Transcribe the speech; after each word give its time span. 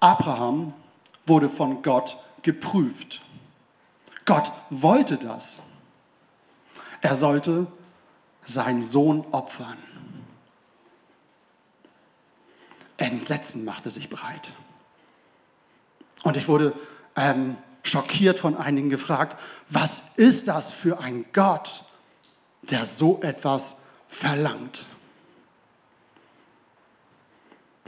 Abraham 0.00 0.72
wurde 1.26 1.48
von 1.48 1.82
Gott 1.82 2.16
geprüft. 2.42 3.22
Gott 4.24 4.52
wollte 4.70 5.16
das. 5.16 5.60
Er 7.00 7.14
sollte 7.14 7.66
seinen 8.44 8.82
Sohn 8.82 9.24
opfern. 9.32 9.76
Entsetzen 12.96 13.64
machte 13.64 13.90
sich 13.90 14.10
breit. 14.10 14.52
Und 16.24 16.36
ich 16.36 16.48
wurde 16.48 16.72
ähm, 17.16 17.56
schockiert 17.82 18.38
von 18.38 18.56
einigen 18.56 18.90
gefragt, 18.90 19.36
was 19.68 20.16
ist 20.16 20.48
das 20.48 20.72
für 20.72 20.98
ein 20.98 21.24
Gott, 21.32 21.84
der 22.62 22.84
so 22.84 23.22
etwas 23.22 23.82
verlangt? 24.08 24.86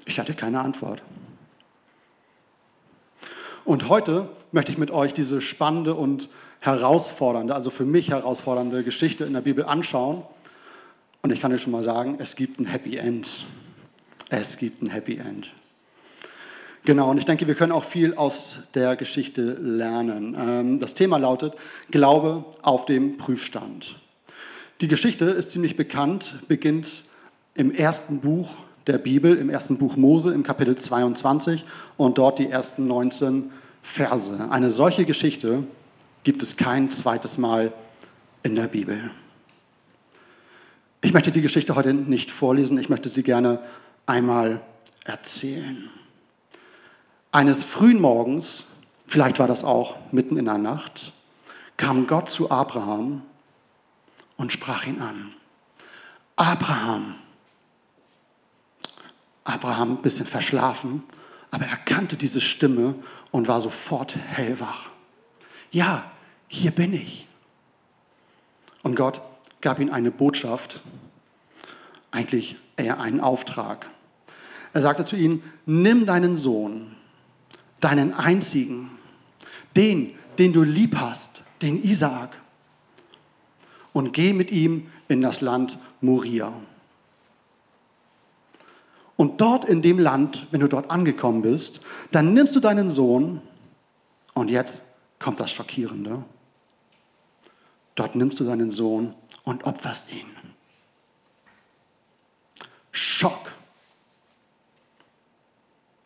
Ich 0.07 0.19
hatte 0.19 0.35
keine 0.35 0.61
Antwort. 0.61 1.03
Und 3.71 3.89
heute 3.89 4.29
möchte 4.51 4.73
ich 4.73 4.79
mit 4.79 4.91
euch 4.91 5.13
diese 5.13 5.41
spannende 5.41 5.95
und 5.95 6.29
herausfordernde, 6.59 7.55
also 7.55 7.71
für 7.71 7.85
mich 7.85 8.11
herausfordernde 8.11 8.83
Geschichte 8.83 9.23
in 9.23 9.33
der 9.33 9.43
Bibel 9.43 9.65
anschauen. 9.65 10.25
Und 11.23 11.31
ich 11.31 11.41
kann 11.41 11.53
euch 11.53 11.63
schon 11.63 11.71
mal 11.71 11.85
sagen, 11.85 12.17
es 12.19 12.35
gibt 12.35 12.59
ein 12.59 12.65
Happy 12.65 12.97
End. 12.97 13.47
Es 14.29 14.59
gibt 14.59 14.83
ein 14.83 14.89
Happy 14.89 15.19
End. 15.19 15.55
Genau, 16.85 17.13
und 17.13 17.19
ich 17.19 17.27
denke, 17.27 17.47
wir 17.47 17.55
können 17.55 17.71
auch 17.71 17.85
viel 17.85 18.15
aus 18.15 18.73
der 18.75 18.97
Geschichte 18.97 19.53
lernen. 19.61 20.37
Ähm, 20.37 20.79
das 20.81 20.95
Thema 20.95 21.19
lautet 21.19 21.55
Glaube 21.93 22.45
auf 22.63 22.87
dem 22.87 23.19
Prüfstand. 23.19 23.95
Die 24.81 24.89
Geschichte 24.89 25.27
ist 25.27 25.53
ziemlich 25.53 25.77
bekannt, 25.77 26.41
beginnt 26.49 27.05
im 27.55 27.71
ersten 27.71 28.21
Buch 28.21 28.57
der 28.89 28.99
Bibel, 28.99 29.37
im 29.37 29.49
ersten 29.49 29.79
Buch 29.79 29.95
Mose, 29.95 30.33
im 30.33 30.43
Kapitel 30.43 30.75
22 30.75 31.65
und 31.97 32.19
dort 32.19 32.41
die 32.41 32.51
ersten 32.51 32.89
19 32.89 33.53
Verse. 33.83 34.49
Eine 34.51 34.71
solche 34.71 35.05
Geschichte 35.05 35.65
gibt 36.23 36.43
es 36.43 36.57
kein 36.57 36.91
zweites 36.91 37.39
Mal 37.39 37.73
in 38.43 38.55
der 38.55 38.69
Bibel. 38.69 39.11
Ich 41.03 41.13
möchte 41.13 41.33
die 41.33 41.41
Geschichte 41.41 41.75
heute 41.77 41.95
nicht 41.95 42.31
vorlesen, 42.31 42.79
ich 42.79 42.91
möchte 42.91 43.09
sie 43.09 43.23
gerne 43.23 43.59
einmal 44.05 44.61
erzählen. 45.05 45.89
Eines 47.33 47.65
frühen 47.65 48.01
Morgens, 48.01 48.83
vielleicht 49.07 49.39
war 49.39 49.49
das 49.49 49.65
auch 49.65 49.97
mitten 50.13 50.37
in 50.37 50.45
der 50.45 50.59
Nacht, 50.59 51.13
kam 51.77 52.07
Gott 52.07 52.29
zu 52.29 52.51
Abraham 52.51 53.23
und 54.37 54.53
sprach 54.53 54.87
ihn 54.87 55.01
an. 55.01 55.33
Abraham. 56.37 57.15
Abraham 59.45 59.93
ein 59.93 60.03
bisschen 60.03 60.27
verschlafen, 60.27 61.03
aber 61.51 61.67
er 61.67 61.77
kannte 61.77 62.17
diese 62.17 62.41
Stimme 62.41 62.95
und 63.31 63.49
war 63.49 63.61
sofort 63.61 64.17
hellwach. 64.17 64.91
Ja, 65.71 66.11
hier 66.49 66.71
bin 66.71 66.93
ich. 66.93 67.27
Und 68.83 68.97
Gott 68.97 69.21
gab 69.61 69.79
ihm 69.79 69.93
eine 69.93 70.11
Botschaft, 70.11 70.81
eigentlich 72.11 72.57
eher 72.77 73.01
einen 73.01 73.21
Auftrag. 73.21 73.87
Er 74.73 74.83
sagte 74.83 75.05
zu 75.05 75.17
ihm, 75.17 75.43
nimm 75.67 76.07
deinen 76.07 76.37
Sohn, 76.37 76.95
deinen 77.81 78.15
einzigen, 78.15 78.91
den, 79.77 80.15
den 80.39 80.53
du 80.53 80.63
lieb 80.63 80.97
hast, 80.97 81.45
den 81.63 81.83
Isaak, 81.83 82.31
und 83.93 84.13
geh 84.13 84.33
mit 84.33 84.51
ihm 84.51 84.91
in 85.09 85.21
das 85.21 85.41
Land 85.41 85.79
Moria. 86.01 86.53
Und 89.21 89.43
dort 89.43 89.67
in 89.67 89.83
dem 89.83 89.99
Land, 89.99 90.47
wenn 90.51 90.61
du 90.61 90.67
dort 90.67 90.91
angekommen 90.91 91.43
bist, 91.43 91.81
dann 92.11 92.33
nimmst 92.33 92.57
du 92.57 92.61
deinen 92.61 92.89
Sohn, 92.89 93.43
und 94.33 94.49
jetzt 94.49 94.85
kommt 95.19 95.39
das 95.41 95.53
Schockierende, 95.53 96.25
dort 97.97 98.17
nimmst 98.17 98.41
du 98.41 98.45
deinen 98.45 98.71
Sohn 98.71 99.15
und 99.45 99.65
opferst 99.65 100.11
ihn. 100.11 100.25
Schock. 102.93 103.53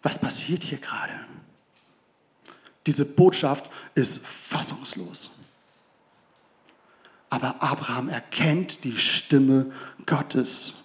Was 0.02 0.18
passiert 0.18 0.64
hier 0.64 0.78
gerade? 0.78 1.14
Diese 2.84 3.04
Botschaft 3.04 3.70
ist 3.94 4.26
fassungslos. 4.26 5.38
Aber 7.30 7.62
Abraham 7.62 8.08
erkennt 8.08 8.82
die 8.82 8.98
Stimme 8.98 9.70
Gottes. 10.04 10.83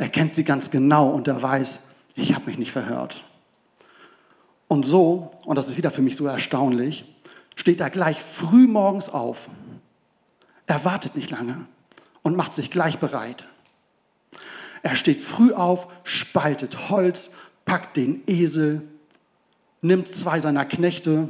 Er 0.00 0.08
kennt 0.08 0.34
sie 0.34 0.44
ganz 0.44 0.70
genau 0.70 1.10
und 1.10 1.28
er 1.28 1.42
weiß, 1.42 1.96
ich 2.14 2.34
habe 2.34 2.46
mich 2.46 2.56
nicht 2.56 2.72
verhört. 2.72 3.22
Und 4.66 4.86
so, 4.86 5.30
und 5.44 5.56
das 5.56 5.68
ist 5.68 5.76
wieder 5.76 5.90
für 5.90 6.00
mich 6.00 6.16
so 6.16 6.24
erstaunlich, 6.24 7.04
steht 7.54 7.80
er 7.80 7.90
gleich 7.90 8.18
früh 8.18 8.66
morgens 8.66 9.10
auf. 9.10 9.50
Er 10.66 10.86
wartet 10.86 11.16
nicht 11.16 11.30
lange 11.30 11.66
und 12.22 12.34
macht 12.34 12.54
sich 12.54 12.70
gleich 12.70 12.98
bereit. 12.98 13.44
Er 14.82 14.96
steht 14.96 15.20
früh 15.20 15.52
auf, 15.52 15.88
spaltet 16.02 16.88
Holz, 16.88 17.32
packt 17.66 17.98
den 17.98 18.22
Esel, 18.26 18.80
nimmt 19.82 20.08
zwei 20.08 20.40
seiner 20.40 20.64
Knechte 20.64 21.28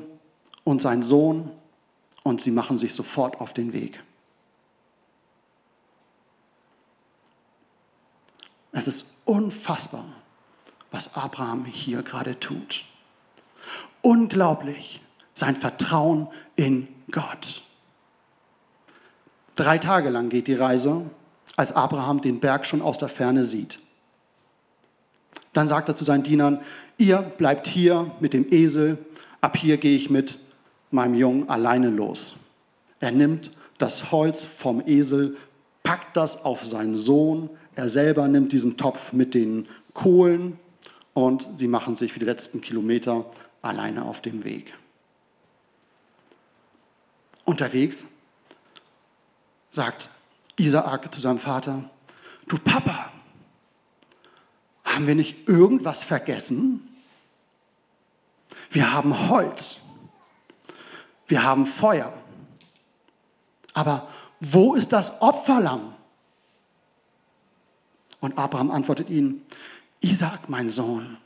und 0.62 0.80
seinen 0.80 1.02
Sohn 1.02 1.50
und 2.22 2.40
sie 2.40 2.52
machen 2.52 2.78
sich 2.78 2.94
sofort 2.94 3.40
auf 3.40 3.52
den 3.52 3.72
Weg. 3.72 4.00
Es 8.72 8.86
ist 8.86 9.22
unfassbar, 9.24 10.04
was 10.90 11.16
Abraham 11.16 11.64
hier 11.64 12.02
gerade 12.02 12.38
tut. 12.38 12.84
Unglaublich, 14.02 15.00
sein 15.34 15.56
Vertrauen 15.56 16.28
in 16.56 16.88
Gott. 17.10 17.62
Drei 19.54 19.78
Tage 19.78 20.10
lang 20.10 20.28
geht 20.28 20.46
die 20.46 20.54
Reise, 20.54 21.10
als 21.56 21.72
Abraham 21.72 22.20
den 22.20 22.40
Berg 22.40 22.64
schon 22.64 22.80
aus 22.80 22.98
der 22.98 23.08
Ferne 23.08 23.44
sieht. 23.44 23.80
Dann 25.52 25.68
sagt 25.68 25.88
er 25.88 25.94
zu 25.94 26.04
seinen 26.04 26.22
Dienern, 26.22 26.60
ihr 26.96 27.18
bleibt 27.18 27.66
hier 27.66 28.10
mit 28.20 28.32
dem 28.32 28.46
Esel, 28.50 28.98
ab 29.40 29.56
hier 29.56 29.76
gehe 29.76 29.96
ich 29.96 30.08
mit 30.08 30.38
meinem 30.90 31.14
Jungen 31.14 31.48
alleine 31.48 31.90
los. 31.90 32.54
Er 33.00 33.10
nimmt 33.10 33.50
das 33.78 34.12
Holz 34.12 34.44
vom 34.44 34.82
Esel, 34.86 35.36
packt 35.82 36.16
das 36.16 36.44
auf 36.44 36.64
seinen 36.64 36.96
Sohn, 36.96 37.50
er 37.74 37.88
selber 37.88 38.28
nimmt 38.28 38.52
diesen 38.52 38.76
Topf 38.76 39.12
mit 39.12 39.34
den 39.34 39.68
Kohlen 39.94 40.58
und 41.14 41.48
sie 41.56 41.68
machen 41.68 41.96
sich 41.96 42.12
für 42.12 42.18
die 42.18 42.26
letzten 42.26 42.60
Kilometer 42.60 43.24
alleine 43.62 44.04
auf 44.04 44.20
den 44.20 44.44
Weg. 44.44 44.74
Unterwegs 47.44 48.06
sagt 49.70 50.08
Isaak 50.56 51.12
zu 51.14 51.20
seinem 51.20 51.38
Vater, 51.38 51.88
du 52.48 52.58
Papa, 52.58 53.10
haben 54.84 55.06
wir 55.06 55.14
nicht 55.14 55.48
irgendwas 55.48 56.04
vergessen? 56.04 56.86
Wir 58.70 58.92
haben 58.92 59.28
Holz, 59.28 59.82
wir 61.26 61.42
haben 61.42 61.66
Feuer, 61.66 62.12
aber 63.74 64.08
wo 64.40 64.74
ist 64.74 64.92
das 64.92 65.22
Opferlamm? 65.22 65.94
Und 68.20 68.36
Abraham 68.38 68.70
antwortet 68.70 69.10
ihnen, 69.10 69.44
Isaac, 70.00 70.48
mein 70.48 70.68
Sohn, 70.68 71.16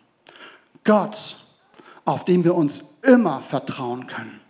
Gott, 0.85 1.37
auf 2.05 2.25
den 2.25 2.45
wir 2.45 2.55
uns 2.55 2.99
immer 3.03 3.41
vertrauen 3.41 4.07
können, 4.07 4.41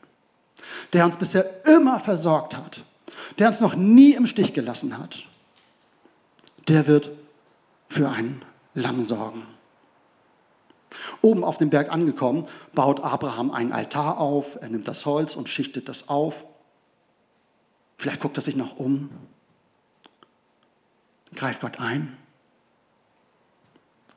der 0.93 1.07
uns 1.07 1.17
bisher 1.17 1.67
immer 1.67 2.01
versorgt 2.01 2.57
hat, 2.57 2.85
der 3.39 3.49
uns 3.49 3.61
noch 3.61 3.75
nie 3.75 4.13
im 4.13 4.27
Stich 4.27 4.53
gelassen 4.53 4.99
hat, 4.99 5.23
der 6.69 6.87
wird 6.87 7.11
für 7.89 8.09
ein 8.09 8.43
Lamm 8.75 9.05
sorgen. 9.05 9.47
Oben 11.23 11.45
auf 11.45 11.59
dem 11.59 11.71
Berg 11.71 11.91
angekommen, 11.91 12.47
baut 12.73 13.01
Abraham 13.01 13.51
einen 13.51 13.73
Altar 13.73 14.19
auf, 14.19 14.57
er 14.61 14.69
nimmt 14.69 14.89
das 14.89 15.07
Holz 15.07 15.37
und 15.37 15.49
schichtet 15.49 15.89
das 15.89 16.09
auf. 16.09 16.45
Vielleicht 17.97 18.21
guckt 18.21 18.37
er 18.37 18.43
sich 18.43 18.57
noch 18.57 18.77
um, 18.79 19.11
greift 21.35 21.61
Gott 21.61 21.79
ein 21.79 22.17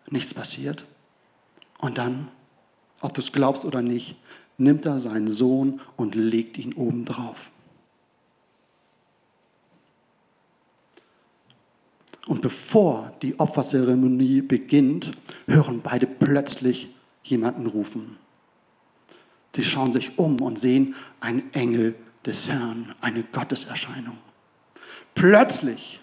nichts 0.09 0.33
passiert. 0.33 0.86
Und 1.80 1.98
dann, 1.98 2.27
ob 3.01 3.13
du 3.13 3.21
es 3.21 3.31
glaubst 3.31 3.65
oder 3.65 3.81
nicht, 3.81 4.15
nimmt 4.57 4.86
er 4.86 5.00
seinen 5.00 5.31
Sohn 5.31 5.81
und 5.95 6.15
legt 6.15 6.57
ihn 6.57 6.74
oben 6.74 7.06
drauf. 7.06 7.51
Und 12.27 12.42
bevor 12.42 13.13
die 13.21 13.39
Opferzeremonie 13.39 14.42
beginnt, 14.42 15.12
hören 15.48 15.81
beide 15.81 16.06
plötzlich 16.06 16.89
jemanden 17.24 17.68
rufen. 17.68 18.18
Sie 19.56 19.63
schauen 19.63 19.94
sich 19.94 20.19
um 20.19 20.42
und 20.42 20.60
sehen 20.60 20.94
einen 21.19 21.51
Engel 21.53 21.95
des 22.25 22.50
Herrn, 22.50 22.94
eine 23.00 23.24
Gotteserscheinung. 23.24 24.18
Plötzlich, 25.15 26.00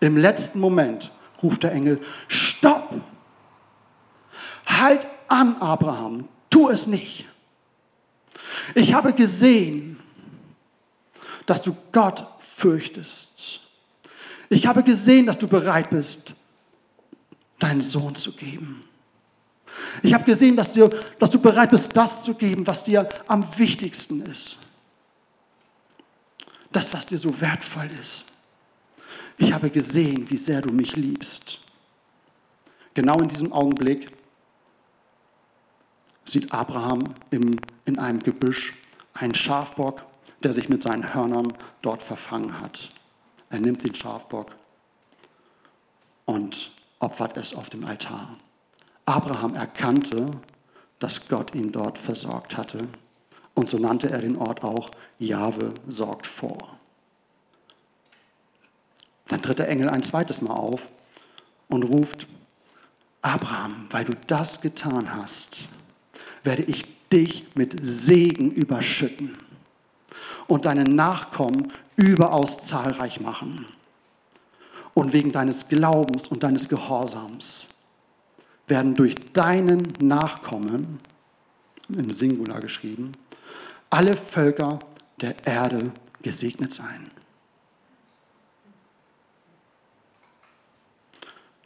im 0.00 0.16
letzten 0.16 0.60
Moment, 0.60 1.10
ruft 1.42 1.64
der 1.64 1.72
Engel, 1.72 2.00
Stopp! 2.28 3.02
Halt 4.78 5.06
an, 5.28 5.56
Abraham, 5.56 6.28
tu 6.50 6.68
es 6.68 6.86
nicht. 6.86 7.26
Ich 8.74 8.94
habe 8.94 9.12
gesehen, 9.12 9.98
dass 11.46 11.62
du 11.62 11.76
Gott 11.92 12.26
fürchtest. 12.40 13.60
Ich 14.48 14.66
habe 14.66 14.82
gesehen, 14.82 15.26
dass 15.26 15.38
du 15.38 15.48
bereit 15.48 15.90
bist, 15.90 16.34
deinen 17.58 17.80
Sohn 17.80 18.14
zu 18.14 18.32
geben. 18.32 18.84
Ich 20.02 20.14
habe 20.14 20.24
gesehen, 20.24 20.56
dass 20.56 20.72
du, 20.72 20.88
dass 21.18 21.30
du 21.30 21.40
bereit 21.40 21.70
bist, 21.70 21.96
das 21.96 22.24
zu 22.24 22.34
geben, 22.34 22.66
was 22.66 22.84
dir 22.84 23.08
am 23.26 23.46
wichtigsten 23.58 24.22
ist. 24.22 24.58
Das, 26.72 26.92
was 26.92 27.06
dir 27.06 27.18
so 27.18 27.40
wertvoll 27.40 27.88
ist. 28.00 28.26
Ich 29.38 29.52
habe 29.52 29.70
gesehen, 29.70 30.28
wie 30.30 30.36
sehr 30.36 30.60
du 30.60 30.70
mich 30.70 30.96
liebst. 30.96 31.60
Genau 32.94 33.20
in 33.20 33.28
diesem 33.28 33.52
Augenblick 33.52 34.17
sieht 36.32 36.52
Abraham 36.52 37.14
im, 37.30 37.56
in 37.84 37.98
einem 37.98 38.22
Gebüsch 38.22 38.74
einen 39.14 39.34
Schafbock, 39.34 40.04
der 40.42 40.52
sich 40.52 40.68
mit 40.68 40.82
seinen 40.82 41.14
Hörnern 41.14 41.52
dort 41.82 42.02
verfangen 42.02 42.60
hat. 42.60 42.90
Er 43.50 43.60
nimmt 43.60 43.82
den 43.82 43.94
Schafbock 43.94 44.54
und 46.24 46.70
opfert 46.98 47.36
es 47.36 47.54
auf 47.54 47.70
dem 47.70 47.84
Altar. 47.84 48.36
Abraham 49.06 49.54
erkannte, 49.54 50.32
dass 50.98 51.28
Gott 51.28 51.54
ihn 51.54 51.72
dort 51.72 51.98
versorgt 51.98 52.56
hatte. 52.56 52.86
Und 53.54 53.68
so 53.68 53.78
nannte 53.78 54.10
er 54.10 54.20
den 54.20 54.36
Ort 54.36 54.62
auch 54.62 54.90
Jahwe 55.18 55.72
sorgt 55.86 56.26
vor. 56.26 56.78
Dann 59.28 59.42
tritt 59.42 59.58
der 59.58 59.68
Engel 59.68 59.88
ein 59.88 60.02
zweites 60.02 60.42
Mal 60.42 60.54
auf 60.54 60.88
und 61.68 61.82
ruft, 61.82 62.26
Abraham, 63.20 63.86
weil 63.90 64.04
du 64.04 64.14
das 64.26 64.60
getan 64.60 65.14
hast, 65.14 65.68
werde 66.44 66.62
ich 66.62 66.84
dich 67.08 67.44
mit 67.54 67.76
Segen 67.80 68.50
überschütten 68.50 69.36
und 70.46 70.64
deine 70.64 70.84
Nachkommen 70.84 71.72
überaus 71.96 72.64
zahlreich 72.64 73.20
machen. 73.20 73.66
Und 74.94 75.12
wegen 75.12 75.30
deines 75.30 75.68
Glaubens 75.68 76.26
und 76.26 76.42
deines 76.42 76.68
Gehorsams 76.68 77.68
werden 78.66 78.94
durch 78.96 79.14
deinen 79.32 79.92
Nachkommen, 80.00 81.00
im 81.88 82.10
Singular 82.10 82.60
geschrieben, 82.60 83.12
alle 83.90 84.16
Völker 84.16 84.80
der 85.20 85.46
Erde 85.46 85.92
gesegnet 86.22 86.72
sein. 86.72 87.10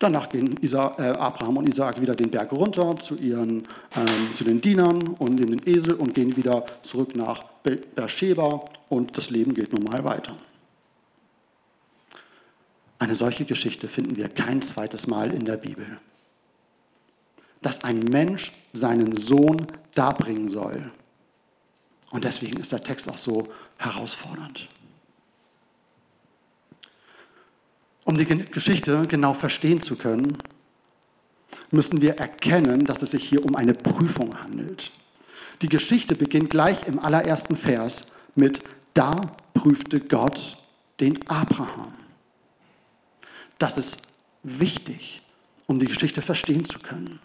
Danach 0.03 0.31
gehen 0.31 0.57
Isa, 0.61 0.97
äh, 0.99 1.11
Abraham 1.11 1.59
und 1.59 1.69
Isaak 1.69 2.01
wieder 2.01 2.17
den 2.17 2.29
Berg 2.29 2.51
runter 2.51 2.97
zu, 2.99 3.15
ihren, 3.15 3.69
ähm, 3.95 4.35
zu 4.35 4.43
den 4.43 4.61
Dienern 4.61 5.07
und 5.07 5.37
nehmen 5.37 5.61
den 5.61 5.73
Esel 5.73 5.95
und 5.95 6.13
gehen 6.13 6.37
wieder 6.37 6.67
zurück 6.83 7.15
nach 7.15 7.45
Beersheba 7.63 8.69
und 8.89 9.17
das 9.17 9.31
Leben 9.31 9.55
geht 9.55 9.73
normal 9.73 10.03
weiter. 10.03 10.35
Eine 12.99 13.15
solche 13.15 13.45
Geschichte 13.45 13.87
finden 13.87 14.17
wir 14.17 14.29
kein 14.29 14.61
zweites 14.61 15.07
Mal 15.07 15.33
in 15.33 15.45
der 15.45 15.57
Bibel. 15.57 15.87
Dass 17.61 17.85
ein 17.85 18.01
Mensch 18.01 18.51
seinen 18.73 19.17
Sohn 19.17 19.69
darbringen 19.95 20.49
soll. 20.49 20.91
Und 22.11 22.25
deswegen 22.25 22.59
ist 22.59 22.73
der 22.73 22.83
Text 22.83 23.09
auch 23.09 23.19
so 23.19 23.47
herausfordernd. 23.77 24.69
Um 28.05 28.19
die 28.19 28.27
Geschichte 28.27 29.07
genau 29.07 29.33
verstehen 29.35 29.81
zu 29.81 29.97
können, 29.97 30.37
müssen 31.71 32.03
wir 32.03 32.19
erkennen, 32.19 32.85
dass 32.85 33.03
es 33.03 33.13
sich 33.13 33.25
hier 33.25 33.45
um 33.45 33.55
eine 33.55 33.75
Prüfung 33.75 34.43
handelt. 34.43 34.91
Die 35.63 35.69
Geschichte 35.69 36.17
beginnt 36.17 36.51
gleich 36.51 36.87
im 36.87 36.99
allerersten 36.99 37.57
Vers 37.57 38.15
mit, 38.35 38.63
da 38.95 39.37
prüfte 39.55 40.01
Gott 40.01 40.59
den 41.01 41.27
Abraham. 41.29 41.93
Das 43.59 43.79
ist 43.79 44.25
wichtig, 44.43 45.23
um 45.67 45.79
die 45.79 45.87
Geschichte 45.87 46.21
verstehen 46.21 46.65
zu 46.65 46.81
können. 46.81 47.21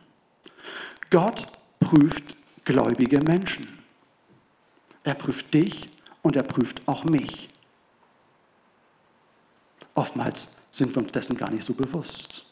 Gott 1.09 1.47
prüft 1.79 2.35
gläubige 2.63 3.21
Menschen. 3.21 3.67
Er 5.03 5.15
prüft 5.15 5.53
dich 5.53 5.89
und 6.21 6.35
er 6.35 6.43
prüft 6.43 6.87
auch 6.87 7.03
mich. 7.05 7.49
Oftmals 9.95 10.57
sind 10.77 10.95
wir 10.95 11.01
uns 11.01 11.11
dessen 11.11 11.37
gar 11.37 11.49
nicht 11.49 11.63
so 11.63 11.73
bewusst. 11.73 12.45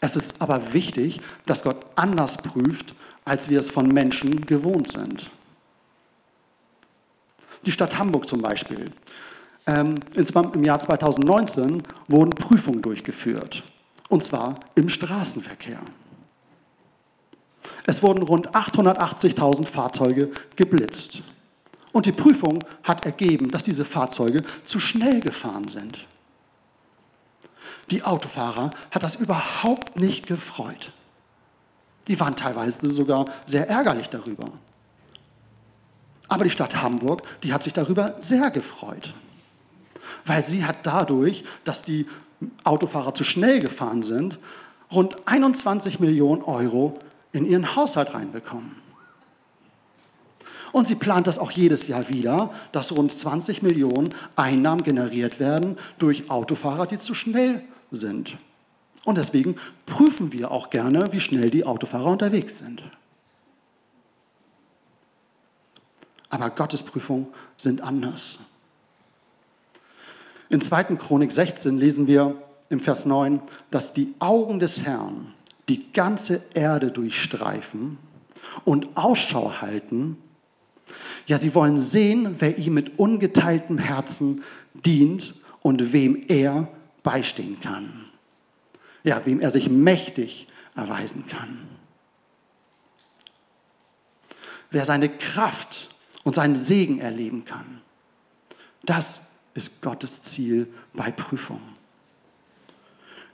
Es 0.00 0.16
ist 0.16 0.42
aber 0.42 0.72
wichtig, 0.74 1.20
dass 1.46 1.62
Gott 1.62 1.84
anders 1.94 2.38
prüft, 2.38 2.94
als 3.24 3.48
wir 3.48 3.58
es 3.58 3.70
von 3.70 3.88
Menschen 3.88 4.44
gewohnt 4.44 4.88
sind. 4.88 5.30
Die 7.64 7.72
Stadt 7.72 7.98
Hamburg 7.98 8.28
zum 8.28 8.42
Beispiel. 8.42 8.92
Ähm, 9.66 10.00
Im 10.14 10.64
Jahr 10.64 10.78
2019 10.78 11.82
wurden 12.08 12.30
Prüfungen 12.32 12.82
durchgeführt, 12.82 13.62
und 14.10 14.22
zwar 14.22 14.60
im 14.74 14.90
Straßenverkehr. 14.90 15.80
Es 17.86 18.02
wurden 18.02 18.22
rund 18.22 18.50
880.000 18.54 19.64
Fahrzeuge 19.64 20.30
geblitzt. 20.56 21.22
Und 21.94 22.06
die 22.06 22.12
Prüfung 22.12 22.64
hat 22.82 23.06
ergeben, 23.06 23.52
dass 23.52 23.62
diese 23.62 23.84
Fahrzeuge 23.84 24.42
zu 24.64 24.80
schnell 24.80 25.20
gefahren 25.20 25.68
sind. 25.68 26.08
Die 27.92 28.02
Autofahrer 28.02 28.72
hat 28.90 29.04
das 29.04 29.14
überhaupt 29.14 30.00
nicht 30.00 30.26
gefreut. 30.26 30.90
Die 32.08 32.18
waren 32.18 32.34
teilweise 32.34 32.88
sogar 32.88 33.26
sehr 33.46 33.68
ärgerlich 33.68 34.08
darüber. 34.08 34.50
Aber 36.26 36.42
die 36.42 36.50
Stadt 36.50 36.82
Hamburg, 36.82 37.22
die 37.44 37.52
hat 37.52 37.62
sich 37.62 37.74
darüber 37.74 38.16
sehr 38.18 38.50
gefreut. 38.50 39.14
Weil 40.26 40.42
sie 40.42 40.64
hat 40.64 40.78
dadurch, 40.82 41.44
dass 41.62 41.84
die 41.84 42.08
Autofahrer 42.64 43.14
zu 43.14 43.22
schnell 43.22 43.60
gefahren 43.60 44.02
sind, 44.02 44.40
rund 44.90 45.28
21 45.28 46.00
Millionen 46.00 46.42
Euro 46.42 46.98
in 47.30 47.46
ihren 47.46 47.76
Haushalt 47.76 48.14
reinbekommen. 48.14 48.83
Und 50.74 50.88
sie 50.88 50.96
plant 50.96 51.28
das 51.28 51.38
auch 51.38 51.52
jedes 51.52 51.86
Jahr 51.86 52.08
wieder, 52.08 52.52
dass 52.72 52.90
rund 52.90 53.12
20 53.12 53.62
Millionen 53.62 54.12
Einnahmen 54.34 54.82
generiert 54.82 55.38
werden 55.38 55.78
durch 56.00 56.30
Autofahrer, 56.30 56.88
die 56.88 56.98
zu 56.98 57.14
schnell 57.14 57.62
sind. 57.92 58.36
Und 59.04 59.16
deswegen 59.16 59.54
prüfen 59.86 60.32
wir 60.32 60.50
auch 60.50 60.70
gerne, 60.70 61.12
wie 61.12 61.20
schnell 61.20 61.48
die 61.48 61.64
Autofahrer 61.64 62.10
unterwegs 62.10 62.58
sind. 62.58 62.82
Aber 66.28 66.50
Gottes 66.50 66.82
Prüfungen 66.82 67.28
sind 67.56 67.80
anders. 67.80 68.40
In 70.48 70.60
2. 70.60 70.96
Chronik 70.96 71.30
16 71.30 71.78
lesen 71.78 72.08
wir 72.08 72.34
im 72.68 72.80
Vers 72.80 73.06
9, 73.06 73.40
dass 73.70 73.94
die 73.94 74.12
Augen 74.18 74.58
des 74.58 74.84
Herrn 74.84 75.32
die 75.68 75.92
ganze 75.92 76.42
Erde 76.54 76.90
durchstreifen 76.90 77.96
und 78.64 78.96
Ausschau 78.96 79.60
halten 79.60 80.18
ja, 81.26 81.38
sie 81.38 81.54
wollen 81.54 81.80
sehen, 81.80 82.36
wer 82.38 82.58
ihm 82.58 82.74
mit 82.74 82.98
ungeteiltem 82.98 83.78
Herzen 83.78 84.42
dient 84.74 85.34
und 85.62 85.92
wem 85.92 86.22
er 86.28 86.68
beistehen 87.02 87.60
kann. 87.60 88.04
Ja, 89.04 89.24
wem 89.24 89.40
er 89.40 89.50
sich 89.50 89.68
mächtig 89.68 90.46
erweisen 90.74 91.26
kann. 91.28 91.58
Wer 94.70 94.84
seine 94.84 95.08
Kraft 95.08 95.88
und 96.24 96.34
seinen 96.34 96.56
Segen 96.56 96.98
erleben 96.98 97.44
kann. 97.44 97.80
Das 98.82 99.36
ist 99.54 99.82
Gottes 99.82 100.22
Ziel 100.22 100.72
bei 100.94 101.10
Prüfungen. 101.10 101.74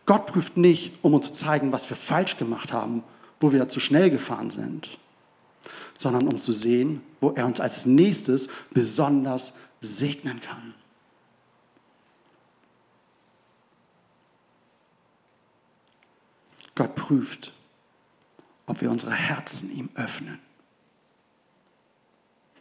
Gott 0.07 0.27
prüft 0.27 0.57
nicht, 0.57 0.99
um 1.03 1.15
uns 1.15 1.29
zu 1.29 1.33
zeigen, 1.33 1.73
was 1.73 1.89
wir 1.89 1.97
falsch 1.97 2.37
gemacht 2.37 2.73
haben, 2.73 3.03
wo 3.39 3.53
wir 3.53 3.69
zu 3.69 3.81
schnell 3.81 4.11
gefahren 4.11 4.51
sind, 4.51 4.99
sondern 6.01 6.29
um 6.29 6.39
zu 6.39 6.53
sehen, 6.53 7.03
wo 7.21 7.33
er 7.33 7.45
uns 7.45 7.61
als 7.61 7.85
nächstes 7.85 8.49
besonders 8.71 9.59
segnen 9.83 10.41
kann. 10.41 10.75
Gott 16.75 16.95
prüft, 16.95 17.53
ob 18.65 18.81
wir 18.81 18.91
unsere 18.91 19.13
Herzen 19.13 19.71
ihm 19.77 19.91
öffnen 19.95 20.39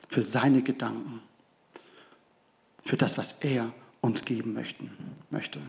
für 0.10 0.22
seine 0.22 0.62
Gedanken, 0.62 1.22
für 2.84 2.98
das, 2.98 3.17
was 3.17 3.39
er 3.39 3.72
uns 4.01 4.25
geben 4.25 4.51
möchten, 4.51 4.91
möchte. 5.29 5.62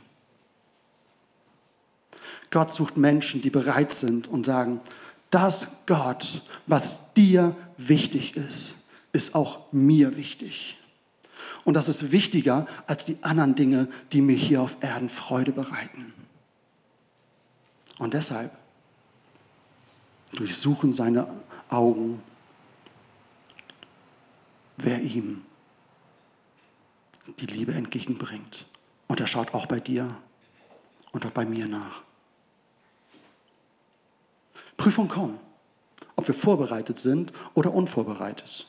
Gott 2.51 2.73
sucht 2.73 2.97
Menschen, 2.97 3.43
die 3.43 3.51
bereit 3.51 3.93
sind 3.93 4.27
und 4.27 4.45
sagen, 4.45 4.81
das 5.31 5.87
Gott, 5.87 6.43
was 6.67 7.15
dir 7.15 7.55
wichtig 7.77 8.37
ist, 8.37 8.91
ist 9.13 9.35
auch 9.35 9.73
mir 9.73 10.17
wichtig. 10.17 10.77
Und 11.65 11.75
das 11.75 11.89
ist 11.89 12.11
wichtiger 12.11 12.67
als 12.87 13.05
die 13.05 13.23
anderen 13.23 13.55
Dinge, 13.55 13.89
die 14.13 14.21
mir 14.21 14.37
hier 14.37 14.63
auf 14.63 14.77
Erden 14.81 15.09
Freude 15.09 15.53
bereiten. 15.53 16.13
Und 17.99 18.15
deshalb 18.15 18.51
durchsuchen 20.33 20.93
seine 20.93 21.27
Augen, 21.69 22.23
wer 24.79 25.01
ihm 25.03 25.45
die 27.39 27.47
Liebe 27.47 27.75
entgegenbringt. 27.75 28.65
Und 29.07 29.21
er 29.21 29.27
schaut 29.27 29.55
auch 29.55 29.67
bei 29.67 29.81
dir 29.81 30.09
und 31.13 31.27
auch 31.27 31.31
bei 31.31 31.45
mir 31.45 31.67
nach. 31.67 32.03
Prüfung 34.81 35.09
kommen, 35.09 35.39
ob 36.17 36.27
wir 36.27 36.35
vorbereitet 36.35 36.97
sind 36.97 37.35
oder 37.53 37.75
unvorbereitet. 37.75 38.67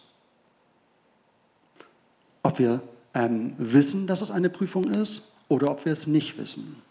Ob 2.43 2.59
wir 2.59 2.81
ähm, 3.13 3.53
wissen, 3.57 4.07
dass 4.07 4.21
es 4.21 4.29
eine 4.29 4.49
Prüfung 4.49 4.91
ist 4.91 5.35
oder 5.47 5.71
ob 5.71 5.85
wir 5.85 5.93
es 5.93 6.07
nicht 6.07 6.37
wissen. 6.37 6.81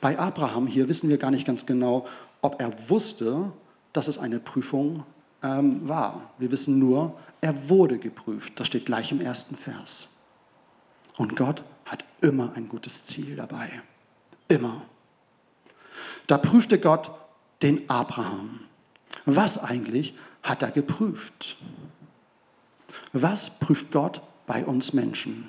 Bei 0.00 0.16
Abraham 0.16 0.68
hier 0.68 0.88
wissen 0.88 1.10
wir 1.10 1.18
gar 1.18 1.32
nicht 1.32 1.48
ganz 1.48 1.66
genau, 1.66 2.06
ob 2.42 2.60
er 2.60 2.72
wusste, 2.88 3.50
dass 3.92 4.06
es 4.06 4.18
eine 4.18 4.38
Prüfung 4.38 5.04
ähm, 5.42 5.88
war. 5.88 6.30
Wir 6.38 6.52
wissen 6.52 6.78
nur, 6.78 7.18
er 7.40 7.68
wurde 7.68 7.98
geprüft. 7.98 8.60
Das 8.60 8.68
steht 8.68 8.86
gleich 8.86 9.10
im 9.10 9.20
ersten 9.20 9.56
Vers. 9.56 10.10
Und 11.18 11.34
Gott 11.34 11.64
hat 11.86 12.04
immer 12.20 12.52
ein 12.54 12.68
gutes 12.68 13.04
Ziel 13.04 13.34
dabei. 13.34 13.68
Immer. 14.46 14.82
Da 16.28 16.38
prüfte 16.38 16.78
Gott 16.78 17.10
den 17.62 17.88
Abraham. 17.88 18.60
Was 19.26 19.62
eigentlich 19.62 20.14
hat 20.42 20.62
er 20.62 20.70
geprüft? 20.70 21.56
Was 23.12 23.58
prüft 23.58 23.92
Gott 23.92 24.22
bei 24.46 24.64
uns 24.64 24.92
Menschen? 24.92 25.48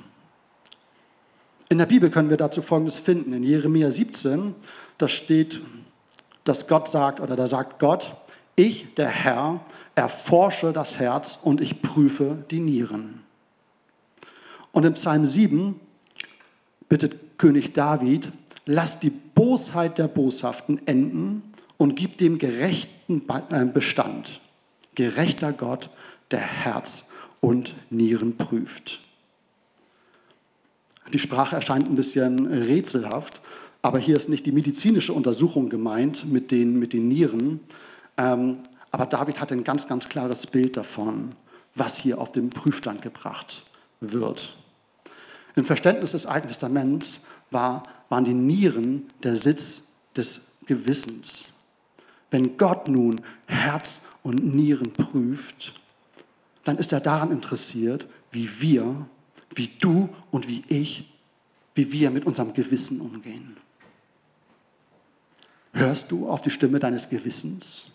In 1.69 1.77
der 1.77 1.85
Bibel 1.85 2.09
können 2.09 2.29
wir 2.29 2.37
dazu 2.37 2.61
Folgendes 2.61 2.99
finden. 2.99 3.31
In 3.33 3.43
Jeremia 3.43 3.89
17, 3.89 4.55
da 4.97 5.07
steht, 5.07 5.61
dass 6.43 6.67
Gott 6.67 6.89
sagt, 6.89 7.21
oder 7.21 7.35
da 7.35 7.47
sagt 7.47 7.79
Gott, 7.79 8.15
ich, 8.55 8.93
der 8.95 9.07
Herr, 9.07 9.61
erforsche 9.95 10.73
das 10.73 10.99
Herz 10.99 11.39
und 11.43 11.61
ich 11.61 11.81
prüfe 11.81 12.43
die 12.51 12.59
Nieren. 12.59 13.23
Und 14.71 14.85
im 14.85 14.93
Psalm 14.93 15.25
7 15.25 15.79
bittet 16.89 17.37
König 17.37 17.73
David, 17.73 18.31
lass 18.65 18.99
die 18.99 19.09
Bosheit 19.09 19.97
der 19.97 20.07
Boshaften 20.07 20.85
enden 20.87 21.50
und 21.81 21.95
gib 21.95 22.17
dem 22.17 22.37
gerechten 22.37 23.23
äh, 23.49 23.65
Bestand. 23.65 24.39
Gerechter 24.93 25.51
Gott, 25.51 25.89
der 26.29 26.39
Herz 26.39 27.09
und 27.39 27.73
Nieren 27.89 28.37
prüft. 28.37 28.99
Die 31.11 31.17
Sprache 31.17 31.55
erscheint 31.55 31.89
ein 31.89 31.95
bisschen 31.95 32.45
rätselhaft, 32.45 33.41
aber 33.81 33.97
hier 33.97 34.15
ist 34.15 34.29
nicht 34.29 34.45
die 34.45 34.51
medizinische 34.51 35.11
Untersuchung 35.11 35.69
gemeint 35.69 36.31
mit 36.31 36.51
den, 36.51 36.77
mit 36.77 36.93
den 36.93 37.07
Nieren. 37.07 37.61
Ähm, 38.15 38.59
aber 38.91 39.07
David 39.07 39.41
hat 39.41 39.51
ein 39.51 39.63
ganz, 39.63 39.87
ganz 39.87 40.07
klares 40.07 40.45
Bild 40.45 40.77
davon, 40.77 41.31
was 41.73 41.97
hier 41.97 42.21
auf 42.21 42.31
den 42.31 42.51
Prüfstand 42.51 43.01
gebracht 43.01 43.63
wird. 44.01 44.53
Im 45.55 45.65
Verständnis 45.65 46.11
des 46.11 46.27
Alten 46.27 46.47
Testaments 46.47 47.25
war, 47.49 47.81
waren 48.09 48.23
die 48.23 48.35
Nieren 48.35 49.09
der 49.23 49.35
Sitz 49.35 50.11
des 50.15 50.59
Gewissens. 50.67 51.47
Wenn 52.31 52.57
Gott 52.57 52.87
nun 52.87 53.21
Herz 53.45 54.07
und 54.23 54.55
Nieren 54.55 54.91
prüft, 54.91 55.73
dann 56.63 56.77
ist 56.77 56.91
er 56.91 56.99
daran 56.99 57.31
interessiert, 57.31 58.07
wie 58.31 58.49
wir 58.61 59.07
wie 59.55 59.67
du 59.79 60.09
und 60.31 60.47
wie 60.47 60.63
ich, 60.67 61.11
wie 61.75 61.91
wir 61.91 62.11
mit 62.11 62.25
unserem 62.25 62.53
Gewissen 62.53 63.01
umgehen. 63.01 63.55
Hörst 65.73 66.11
du 66.11 66.29
auf 66.29 66.41
die 66.41 66.49
Stimme 66.49 66.79
deines 66.79 67.09
Gewissens? 67.09 67.87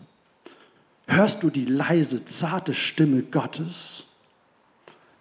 Hörst 1.07 1.43
du 1.43 1.51
die 1.51 1.67
leise, 1.67 2.25
zarte 2.25 2.75
Stimme 2.75 3.23
Gottes, 3.23 4.05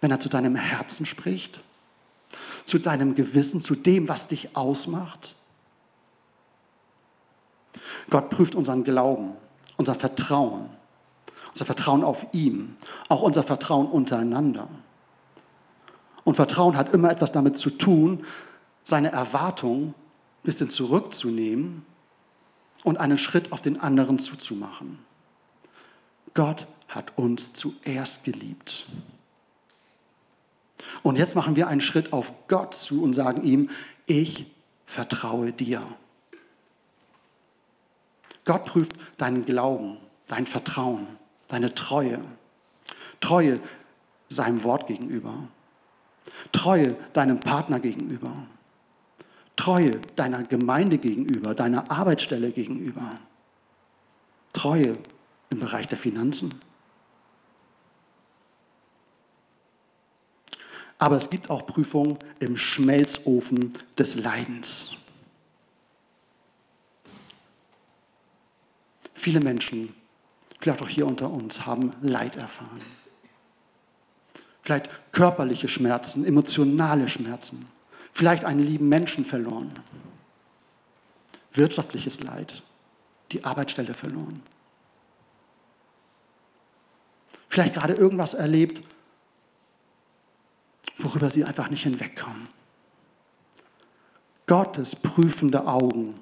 wenn 0.00 0.10
er 0.10 0.20
zu 0.20 0.28
deinem 0.28 0.56
Herzen 0.56 1.06
spricht? 1.06 1.60
Zu 2.64 2.78
deinem 2.78 3.14
Gewissen, 3.14 3.60
zu 3.60 3.74
dem, 3.74 4.08
was 4.08 4.28
dich 4.28 4.56
ausmacht? 4.56 5.36
Gott 8.10 8.30
prüft 8.30 8.54
unseren 8.54 8.84
Glauben, 8.84 9.32
unser 9.76 9.94
Vertrauen, 9.94 10.68
unser 11.50 11.64
Vertrauen 11.64 12.04
auf 12.04 12.26
ihn, 12.32 12.76
auch 13.08 13.22
unser 13.22 13.42
Vertrauen 13.42 13.86
untereinander. 13.86 14.68
Und 16.24 16.34
Vertrauen 16.34 16.76
hat 16.76 16.92
immer 16.92 17.10
etwas 17.10 17.32
damit 17.32 17.56
zu 17.56 17.70
tun, 17.70 18.24
seine 18.82 19.12
Erwartung 19.12 19.88
ein 19.88 19.94
bisschen 20.42 20.70
zurückzunehmen 20.70 21.84
und 22.84 22.98
einen 22.98 23.18
Schritt 23.18 23.52
auf 23.52 23.60
den 23.60 23.80
anderen 23.80 24.18
zuzumachen. 24.18 24.98
Gott 26.34 26.66
hat 26.88 27.16
uns 27.16 27.52
zuerst 27.52 28.24
geliebt. 28.24 28.86
Und 31.02 31.16
jetzt 31.16 31.34
machen 31.34 31.56
wir 31.56 31.68
einen 31.68 31.80
Schritt 31.80 32.12
auf 32.12 32.32
Gott 32.48 32.74
zu 32.74 33.02
und 33.02 33.14
sagen 33.14 33.42
ihm, 33.42 33.70
ich 34.06 34.46
vertraue 34.84 35.52
dir. 35.52 35.82
Gott 38.46 38.64
prüft 38.64 38.92
deinen 39.18 39.44
Glauben, 39.44 39.98
dein 40.26 40.46
Vertrauen, 40.46 41.06
deine 41.48 41.74
Treue. 41.74 42.20
Treue 43.20 43.60
seinem 44.28 44.62
Wort 44.64 44.86
gegenüber. 44.86 45.34
Treue 46.52 46.96
deinem 47.12 47.40
Partner 47.40 47.80
gegenüber. 47.80 48.32
Treue 49.56 50.00
deiner 50.16 50.44
Gemeinde 50.44 50.98
gegenüber, 50.98 51.54
deiner 51.54 51.90
Arbeitsstelle 51.90 52.52
gegenüber. 52.52 53.18
Treue 54.52 54.96
im 55.50 55.60
Bereich 55.60 55.88
der 55.88 55.98
Finanzen. 55.98 56.54
Aber 60.98 61.16
es 61.16 61.30
gibt 61.30 61.50
auch 61.50 61.66
Prüfungen 61.66 62.18
im 62.38 62.56
Schmelzofen 62.56 63.74
des 63.98 64.14
Leidens. 64.14 64.96
Viele 69.26 69.40
Menschen, 69.40 69.92
vielleicht 70.60 70.82
auch 70.82 70.88
hier 70.88 71.04
unter 71.04 71.28
uns, 71.28 71.66
haben 71.66 71.92
Leid 72.00 72.36
erfahren 72.36 72.80
vielleicht 74.62 74.90
körperliche 75.12 75.68
Schmerzen, 75.68 76.24
emotionale 76.24 77.08
Schmerzen, 77.08 77.68
vielleicht 78.12 78.44
einen 78.44 78.58
lieben 78.58 78.88
Menschen 78.88 79.24
verloren, 79.24 79.72
wirtschaftliches 81.52 82.24
Leid, 82.24 82.62
die 83.30 83.44
Arbeitsstelle 83.44 83.94
verloren. 83.94 84.42
Vielleicht 87.48 87.74
gerade 87.74 87.94
irgendwas 87.94 88.34
erlebt, 88.34 88.82
worüber 90.98 91.30
sie 91.30 91.44
einfach 91.44 91.70
nicht 91.70 91.84
hinwegkommen. 91.84 92.48
Gottes 94.46 94.96
prüfende 94.96 95.68
Augen 95.68 96.20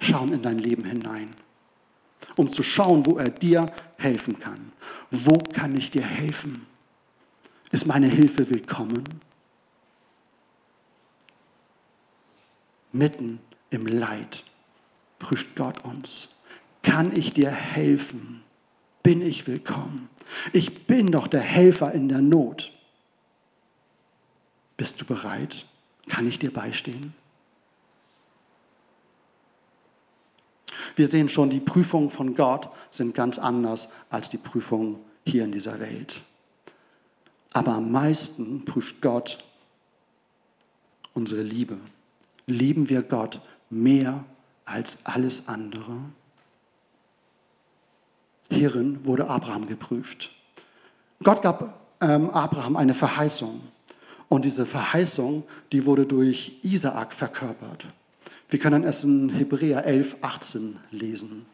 schauen 0.00 0.32
in 0.32 0.42
dein 0.42 0.58
Leben 0.58 0.84
hinein, 0.84 1.36
um 2.36 2.48
zu 2.48 2.62
schauen, 2.62 3.06
wo 3.06 3.18
er 3.18 3.30
dir 3.30 3.72
helfen 3.98 4.38
kann. 4.38 4.72
Wo 5.10 5.38
kann 5.38 5.76
ich 5.76 5.90
dir 5.90 6.04
helfen? 6.04 6.66
Ist 7.70 7.86
meine 7.86 8.08
Hilfe 8.08 8.48
willkommen? 8.50 9.20
Mitten 12.92 13.40
im 13.70 13.86
Leid 13.86 14.44
prüft 15.18 15.56
Gott 15.56 15.84
uns. 15.84 16.28
Kann 16.82 17.16
ich 17.16 17.32
dir 17.32 17.50
helfen? 17.50 18.42
Bin 19.02 19.20
ich 19.20 19.46
willkommen? 19.46 20.08
Ich 20.52 20.86
bin 20.86 21.10
doch 21.10 21.26
der 21.26 21.40
Helfer 21.40 21.92
in 21.92 22.08
der 22.08 22.20
Not. 22.20 22.72
Bist 24.76 25.00
du 25.00 25.04
bereit? 25.04 25.66
Kann 26.08 26.28
ich 26.28 26.38
dir 26.38 26.52
beistehen? 26.52 27.12
Wir 30.96 31.08
sehen 31.08 31.28
schon, 31.28 31.50
die 31.50 31.60
Prüfungen 31.60 32.10
von 32.10 32.34
Gott 32.34 32.68
sind 32.90 33.14
ganz 33.14 33.38
anders 33.38 33.94
als 34.10 34.28
die 34.28 34.38
Prüfungen 34.38 35.00
hier 35.26 35.44
in 35.44 35.52
dieser 35.52 35.80
Welt. 35.80 36.22
Aber 37.52 37.74
am 37.74 37.90
meisten 37.90 38.64
prüft 38.64 39.00
Gott 39.00 39.38
unsere 41.14 41.42
Liebe. 41.42 41.78
Lieben 42.46 42.88
wir 42.88 43.02
Gott 43.02 43.40
mehr 43.70 44.24
als 44.64 45.06
alles 45.06 45.48
andere? 45.48 45.96
Hierin 48.50 49.04
wurde 49.06 49.28
Abraham 49.28 49.66
geprüft. 49.66 50.30
Gott 51.22 51.42
gab 51.42 51.80
ähm, 52.00 52.30
Abraham 52.30 52.76
eine 52.76 52.94
Verheißung. 52.94 53.60
Und 54.28 54.44
diese 54.44 54.66
Verheißung, 54.66 55.44
die 55.72 55.86
wurde 55.86 56.06
durch 56.06 56.58
Isaak 56.62 57.12
verkörpert. 57.12 57.84
Wir 58.54 58.60
können 58.60 58.84
es 58.84 59.02
in 59.02 59.30
Hebräer 59.30 59.84
11, 59.84 60.18
18 60.20 60.78
lesen. 60.92 61.44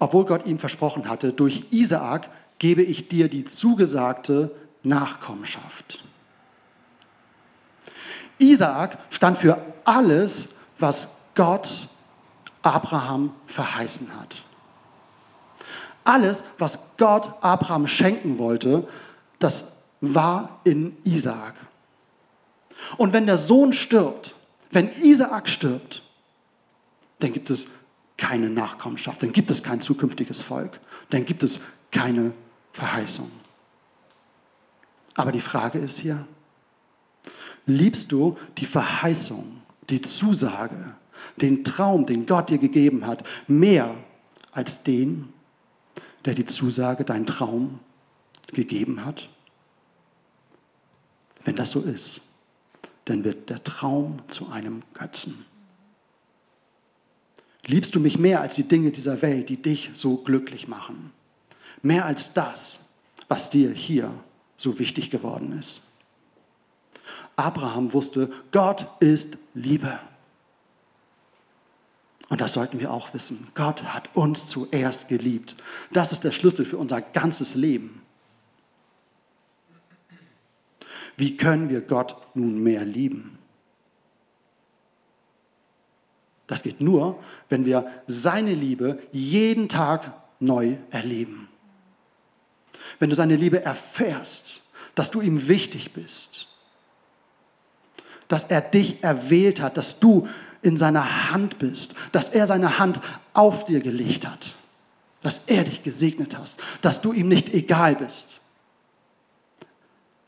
Obwohl 0.00 0.24
Gott 0.24 0.46
ihm 0.46 0.58
versprochen 0.58 1.08
hatte, 1.08 1.32
durch 1.32 1.66
Isaak 1.70 2.28
gebe 2.58 2.82
ich 2.82 3.06
dir 3.06 3.28
die 3.28 3.44
zugesagte 3.44 4.50
Nachkommenschaft. 4.82 6.02
Isaak 8.38 8.98
stand 9.10 9.38
für 9.38 9.62
alles, 9.84 10.56
was 10.76 11.18
Gott 11.36 11.86
Abraham 12.62 13.32
verheißen 13.46 14.08
hat. 14.18 14.42
Alles, 16.02 16.42
was 16.58 16.96
Gott 16.96 17.32
Abraham 17.42 17.86
schenken 17.86 18.38
wollte, 18.38 18.88
das 19.38 19.84
war 20.00 20.58
in 20.64 20.96
Isaak. 21.04 21.54
Und 22.96 23.12
wenn 23.12 23.26
der 23.26 23.38
Sohn 23.38 23.72
stirbt, 23.72 24.34
wenn 24.70 24.90
Isaak 24.90 25.48
stirbt, 25.48 26.02
dann 27.20 27.32
gibt 27.32 27.50
es 27.50 27.68
keine 28.16 28.50
Nachkommenschaft, 28.50 29.22
dann 29.22 29.32
gibt 29.32 29.50
es 29.50 29.62
kein 29.62 29.80
zukünftiges 29.80 30.42
Volk, 30.42 30.78
dann 31.10 31.24
gibt 31.24 31.42
es 31.42 31.60
keine 31.90 32.32
Verheißung. 32.72 33.30
Aber 35.14 35.32
die 35.32 35.40
Frage 35.40 35.78
ist 35.78 35.98
hier, 36.00 36.26
liebst 37.66 38.12
du 38.12 38.38
die 38.58 38.64
Verheißung, 38.64 39.60
die 39.90 40.00
Zusage, 40.00 40.96
den 41.36 41.64
Traum, 41.64 42.06
den 42.06 42.26
Gott 42.26 42.48
dir 42.48 42.58
gegeben 42.58 43.06
hat, 43.06 43.24
mehr 43.46 43.94
als 44.52 44.84
den, 44.84 45.32
der 46.24 46.34
die 46.34 46.46
Zusage, 46.46 47.04
deinen 47.04 47.26
Traum 47.26 47.80
gegeben 48.48 49.04
hat? 49.04 49.28
Wenn 51.44 51.56
das 51.56 51.72
so 51.72 51.80
ist, 51.80 52.22
dann 53.04 53.24
wird 53.24 53.50
der 53.50 53.62
Traum 53.64 54.20
zu 54.28 54.50
einem 54.50 54.82
Götzen. 54.94 55.44
Liebst 57.66 57.94
du 57.94 58.00
mich 58.00 58.18
mehr 58.18 58.40
als 58.40 58.56
die 58.56 58.68
Dinge 58.68 58.90
dieser 58.90 59.22
Welt, 59.22 59.48
die 59.48 59.60
dich 59.60 59.90
so 59.94 60.16
glücklich 60.16 60.68
machen? 60.68 61.12
Mehr 61.82 62.06
als 62.06 62.34
das, 62.34 62.98
was 63.28 63.50
dir 63.50 63.70
hier 63.70 64.12
so 64.56 64.78
wichtig 64.78 65.10
geworden 65.10 65.58
ist? 65.58 65.82
Abraham 67.36 67.92
wusste, 67.92 68.30
Gott 68.50 68.86
ist 69.00 69.38
Liebe. 69.54 69.98
Und 72.28 72.40
das 72.40 72.54
sollten 72.54 72.80
wir 72.80 72.92
auch 72.92 73.14
wissen. 73.14 73.48
Gott 73.54 73.82
hat 73.82 74.14
uns 74.14 74.46
zuerst 74.46 75.08
geliebt. 75.08 75.56
Das 75.92 76.12
ist 76.12 76.24
der 76.24 76.32
Schlüssel 76.32 76.64
für 76.64 76.78
unser 76.78 77.00
ganzes 77.00 77.54
Leben. 77.54 78.01
Wie 81.16 81.36
können 81.36 81.68
wir 81.68 81.80
Gott 81.80 82.16
nun 82.34 82.62
mehr 82.62 82.84
lieben? 82.84 83.38
Das 86.46 86.62
geht 86.62 86.80
nur, 86.82 87.18
wenn 87.48 87.64
wir 87.64 87.86
seine 88.06 88.52
Liebe 88.52 88.98
jeden 89.10 89.70
Tag 89.70 90.12
neu 90.38 90.76
erleben. 90.90 91.48
Wenn 92.98 93.08
du 93.08 93.16
seine 93.16 93.36
Liebe 93.36 93.64
erfährst, 93.64 94.64
dass 94.94 95.10
du 95.10 95.22
ihm 95.22 95.48
wichtig 95.48 95.94
bist, 95.94 96.48
dass 98.28 98.44
er 98.44 98.60
dich 98.60 99.02
erwählt 99.02 99.62
hat, 99.62 99.76
dass 99.76 99.98
du 99.98 100.28
in 100.60 100.76
seiner 100.76 101.30
Hand 101.32 101.58
bist, 101.58 101.94
dass 102.12 102.28
er 102.28 102.46
seine 102.46 102.78
Hand 102.78 103.00
auf 103.32 103.64
dir 103.64 103.80
gelegt 103.80 104.26
hat, 104.26 104.54
dass 105.22 105.46
er 105.46 105.64
dich 105.64 105.82
gesegnet 105.82 106.36
hast, 106.36 106.60
dass 106.82 107.00
du 107.00 107.12
ihm 107.12 107.28
nicht 107.28 107.54
egal 107.54 107.96
bist, 107.96 108.41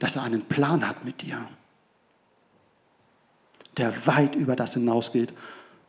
dass 0.04 0.16
er 0.16 0.24
einen 0.24 0.44
Plan 0.44 0.86
hat 0.86 1.02
mit 1.06 1.22
dir, 1.22 1.42
der 3.78 4.06
weit 4.06 4.34
über 4.34 4.54
das 4.54 4.74
hinausgeht, 4.74 5.32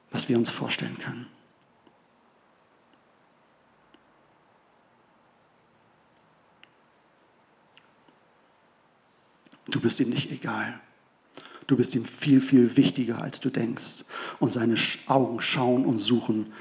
was 0.09 0.29
wir 0.29 0.37
uns 0.37 0.49
vorstellen 0.49 0.97
können. 0.99 1.27
Du 9.67 9.81
bist 9.81 9.99
ihm 9.99 10.11
nicht 10.11 10.31
egal. 10.31 10.79
Du 11.67 11.75
bist 11.75 11.93
ihm 11.93 12.05
viel, 12.05 12.39
viel 12.39 12.77
wichtiger, 12.77 13.21
als 13.21 13.41
du 13.41 13.49
denkst. 13.49 14.05
Und 14.39 14.53
seine 14.53 14.77
Augen 15.07 15.41
schauen 15.41 15.83
und 15.83 15.99
suchen, 15.99 16.53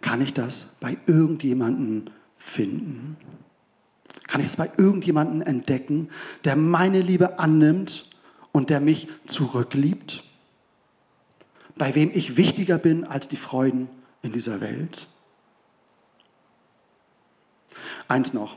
kann 0.00 0.20
ich 0.20 0.32
das 0.32 0.76
bei 0.78 0.96
irgendjemandem 1.06 2.04
finden? 2.38 3.16
Kann 4.30 4.40
ich 4.40 4.46
es 4.46 4.56
bei 4.56 4.70
irgendjemandem 4.76 5.42
entdecken, 5.42 6.08
der 6.44 6.54
meine 6.54 7.00
Liebe 7.00 7.40
annimmt 7.40 8.06
und 8.52 8.70
der 8.70 8.78
mich 8.78 9.08
zurückliebt? 9.26 10.22
Bei 11.76 11.96
wem 11.96 12.12
ich 12.14 12.36
wichtiger 12.36 12.78
bin 12.78 13.02
als 13.02 13.26
die 13.26 13.36
Freuden 13.36 13.90
in 14.22 14.30
dieser 14.30 14.60
Welt? 14.60 15.08
Eins 18.06 18.32
noch. 18.32 18.54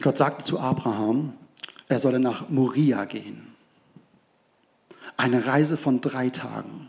Gott 0.00 0.16
sagte 0.16 0.42
zu 0.42 0.58
Abraham, 0.58 1.34
er 1.88 1.98
solle 1.98 2.18
nach 2.18 2.48
Moria 2.48 3.04
gehen. 3.04 3.54
Eine 5.18 5.44
Reise 5.44 5.76
von 5.76 6.00
drei 6.00 6.30
Tagen. 6.30 6.88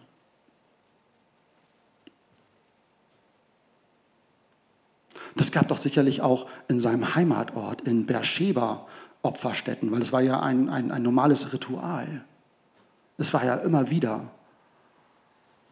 Das 5.35 5.51
gab 5.51 5.67
doch 5.67 5.77
sicherlich 5.77 6.21
auch 6.21 6.47
in 6.67 6.79
seinem 6.79 7.15
Heimatort, 7.15 7.81
in 7.81 8.05
Beersheba, 8.05 8.87
Opferstätten, 9.21 9.91
weil 9.91 10.01
es 10.01 10.13
war 10.13 10.21
ja 10.21 10.39
ein, 10.39 10.69
ein, 10.69 10.91
ein 10.91 11.01
normales 11.01 11.51
Ritual. 11.51 12.23
Es 13.17 13.33
war 13.33 13.43
ja 13.43 13.55
immer 13.55 13.89
wieder. 13.89 14.31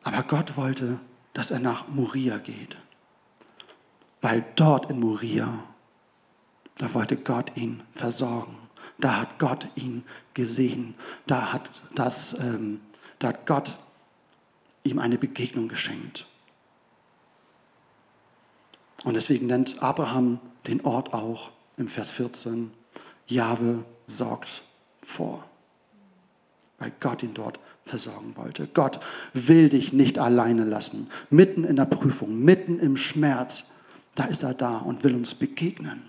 Aber 0.04 0.23
Gott 0.23 0.58
wollte, 0.58 0.99
dass 1.34 1.52
er 1.52 1.60
nach 1.60 1.88
Moria 1.88 2.38
geht. 2.38 2.78
Weil 4.21 4.45
dort 4.56 4.89
in 4.89 4.99
Moria, 4.99 5.47
da 6.78 6.93
wollte 6.93 7.15
Gott 7.17 7.56
ihn 7.56 7.84
versorgen. 7.93 8.58
Da 8.97 9.21
hat 9.21 9.39
Gott 9.39 9.67
ihn 9.76 10.04
gesehen. 10.34 10.95
Da 11.28 11.54
hat, 11.54 11.69
das, 11.95 12.39
ähm, 12.39 12.82
da 13.19 13.30
hat 13.30 13.45
Gott 13.45 13.78
ihm 14.84 14.99
eine 14.99 15.17
Begegnung 15.17 15.67
geschenkt. 15.67 16.26
Und 19.04 19.16
deswegen 19.16 19.48
nennt 19.48 19.84
Abraham 19.84 20.39
den 20.68 20.82
Ort 20.86 21.13
auch 21.13 21.52
im 21.78 21.88
Vers 21.88 22.12
14, 22.12 22.72
Jahwe 23.28 23.84
sorgt 24.08 24.63
vor, 25.02 25.44
weil 26.80 26.92
Gott 27.00 27.24
ihn 27.24 27.34
dort 27.34 27.60
versorgen 27.86 28.36
wollte. 28.36 28.68
Gott 28.74 29.00
will 29.34 29.70
dich 29.70 29.92
nicht 29.94 30.20
alleine 30.20 30.63
lassen, 30.63 31.10
mitten 31.30 31.63
in 31.63 31.76
der 31.76 31.86
Prüfung, 31.86 32.44
mitten 32.44 32.80
im 32.80 32.96
Schmerz. 32.96 33.84
Da 34.16 34.26
ist 34.26 34.44
er 34.44 34.54
da 34.54 34.78
und 34.78 35.04
will 35.04 35.16
uns 35.16 35.36
begegnen. 35.36 36.04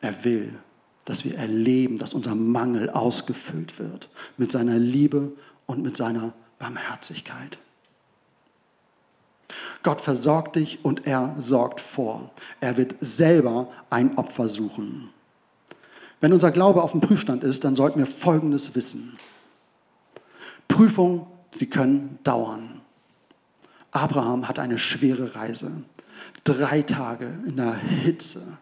Er 0.00 0.24
will, 0.24 0.52
dass 1.04 1.24
wir 1.24 1.36
erleben, 1.36 1.96
dass 1.96 2.12
unser 2.12 2.34
Mangel 2.34 2.90
ausgefüllt 2.90 3.78
wird 3.78 4.08
mit 4.36 4.50
seiner 4.50 4.76
Liebe 4.76 5.32
und 5.66 5.82
mit 5.82 5.96
seiner 5.96 6.34
Barmherzigkeit. 6.62 7.58
Gott 9.82 10.00
versorgt 10.00 10.54
dich 10.54 10.84
und 10.84 11.08
er 11.08 11.34
sorgt 11.38 11.80
vor. 11.80 12.30
Er 12.60 12.76
wird 12.76 12.94
selber 13.00 13.68
ein 13.90 14.16
Opfer 14.16 14.48
suchen. 14.48 15.10
Wenn 16.20 16.32
unser 16.32 16.52
Glaube 16.52 16.82
auf 16.82 16.92
dem 16.92 17.00
Prüfstand 17.00 17.42
ist, 17.42 17.64
dann 17.64 17.74
sollten 17.74 17.98
wir 17.98 18.06
Folgendes 18.06 18.76
wissen. 18.76 19.18
Prüfungen, 20.68 21.26
sie 21.52 21.66
können 21.66 22.20
dauern. 22.22 22.80
Abraham 23.90 24.46
hat 24.46 24.60
eine 24.60 24.78
schwere 24.78 25.34
Reise. 25.34 25.84
Drei 26.44 26.82
Tage 26.82 27.26
in 27.44 27.56
der 27.56 27.74
Hitze, 27.74 28.58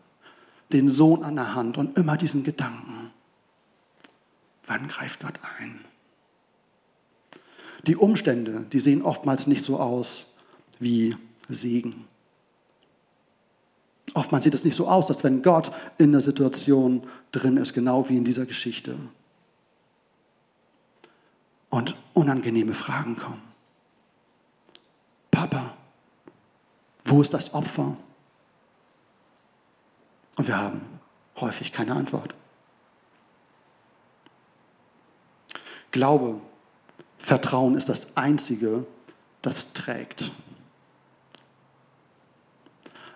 den 0.73 0.89
Sohn 0.89 1.23
an 1.23 1.37
der 1.37 1.55
Hand 1.55 1.77
und 1.77 1.99
immer 1.99 2.17
diesen 2.17 2.45
Gedanken. 2.45 3.11
Wann 4.67 4.89
greift 4.89 5.21
Gott 5.21 5.39
ein? 5.59 5.85
Die 7.87 7.97
Umstände, 7.97 8.67
die 8.73 8.79
sehen 8.79 9.03
oftmals 9.03 9.47
nicht 9.47 9.63
so 9.63 9.79
aus 9.79 10.39
wie 10.79 11.17
Segen. 11.49 12.07
Oftmals 14.15 14.45
sieht 14.45 14.55
es 14.55 14.65
nicht 14.65 14.75
so 14.75 14.89
aus, 14.89 15.07
dass 15.07 15.23
wenn 15.25 15.43
Gott 15.43 15.71
in 15.99 16.13
der 16.13 16.21
Situation 16.21 17.07
drin 17.33 17.57
ist, 17.57 17.75
genau 17.75 18.09
wie 18.09 18.17
in 18.17 18.25
dieser 18.25 18.45
Geschichte. 18.45 18.97
Und 21.69 21.95
unangenehme 22.15 22.75
Fragen 22.75 23.17
kommen. 23.17 23.43
Papa, 25.31 25.77
wo 27.05 27.23
ist 27.23 27.33
das 27.33 27.55
Opfer? 27.55 27.97
Und 30.37 30.49
wir 30.49 30.59
haben 30.59 30.81
häufig 31.37 31.73
keine 31.73 31.95
Antwort. 31.95 32.35
Glaube 35.93 36.41
Vertrauen 37.31 37.77
ist 37.77 37.89
das 37.89 38.17
Einzige, 38.17 38.85
das 39.41 39.73
trägt. 39.73 40.33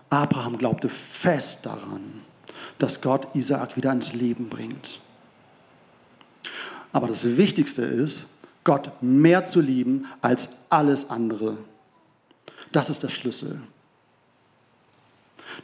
Abraham 0.09 0.57
glaubte 0.57 0.89
fest 0.89 1.67
daran, 1.67 2.23
dass 2.79 3.03
Gott 3.03 3.35
Isaak 3.35 3.77
wieder 3.77 3.91
ins 3.91 4.13
Leben 4.13 4.49
bringt. 4.49 5.01
Aber 6.93 7.09
das 7.09 7.37
Wichtigste 7.37 7.83
ist, 7.83 8.37
Gott 8.63 8.93
mehr 9.03 9.43
zu 9.43 9.61
lieben 9.61 10.07
als 10.21 10.67
alles 10.71 11.11
andere. 11.11 11.57
Das 12.71 12.91
ist 12.91 13.03
der 13.03 13.09
Schlüssel. 13.09 13.61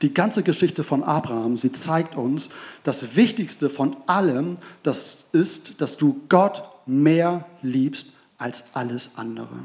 Die 0.02 0.12
ganze 0.12 0.42
Geschichte 0.42 0.82
von 0.82 1.04
Abraham, 1.04 1.56
sie 1.56 1.70
zeigt 1.70 2.16
uns, 2.16 2.48
das 2.82 3.14
Wichtigste 3.14 3.70
von 3.70 3.96
allem, 4.08 4.56
das 4.82 5.28
ist, 5.30 5.80
dass 5.80 5.98
du 5.98 6.26
Gott 6.28 6.64
mehr 6.84 7.46
liebst 7.62 8.19
als 8.40 8.74
alles 8.74 9.18
andere. 9.18 9.58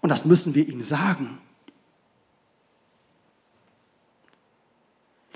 Und 0.00 0.10
das 0.10 0.26
müssen 0.26 0.54
wir 0.54 0.68
ihm 0.68 0.82
sagen. 0.82 1.40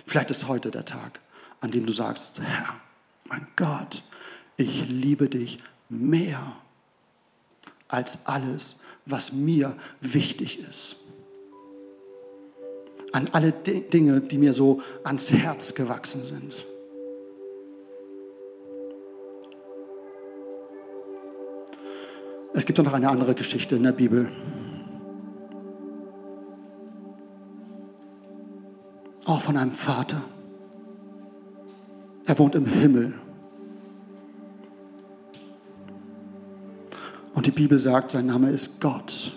Vielleicht 0.06 0.30
ist 0.30 0.46
heute 0.46 0.70
der 0.70 0.84
Tag, 0.84 1.18
an 1.60 1.70
dem 1.70 1.86
du 1.86 1.92
sagst, 1.92 2.40
Herr, 2.40 2.74
mein 3.24 3.48
Gott, 3.56 4.02
ich 4.56 4.88
liebe 4.88 5.28
dich 5.28 5.58
mehr 5.88 6.56
als 7.88 8.26
alles, 8.26 8.82
was 9.06 9.32
mir 9.32 9.76
wichtig 10.00 10.58
ist. 10.60 10.96
An 13.12 13.28
alle 13.32 13.52
Dinge, 13.52 14.20
die 14.20 14.38
mir 14.38 14.52
so 14.52 14.82
ans 15.04 15.30
Herz 15.30 15.74
gewachsen 15.74 16.22
sind. 16.22 16.66
Es 22.62 22.66
gibt 22.66 22.78
auch 22.78 22.84
noch 22.84 22.92
eine 22.92 23.10
andere 23.10 23.34
Geschichte 23.34 23.74
in 23.74 23.82
der 23.82 23.90
Bibel. 23.90 24.28
Auch 29.24 29.40
von 29.40 29.56
einem 29.56 29.72
Vater. 29.72 30.22
Er 32.24 32.38
wohnt 32.38 32.54
im 32.54 32.66
Himmel. 32.66 33.14
Und 37.34 37.46
die 37.48 37.50
Bibel 37.50 37.80
sagt, 37.80 38.12
sein 38.12 38.26
Name 38.26 38.50
ist 38.50 38.80
Gott. 38.80 39.32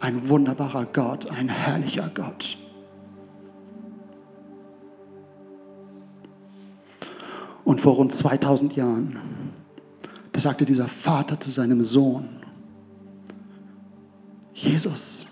Ein 0.00 0.28
wunderbarer 0.28 0.84
Gott, 0.84 1.30
ein 1.30 1.48
herrlicher 1.48 2.10
Gott. 2.14 2.58
Und 7.64 7.80
vor 7.80 7.94
rund 7.94 8.12
2000 8.12 8.76
Jahren, 8.76 9.16
sagte 10.42 10.64
dieser 10.64 10.88
Vater 10.88 11.40
zu 11.40 11.50
seinem 11.50 11.82
Sohn, 11.82 12.28
Jesus, 14.54 15.26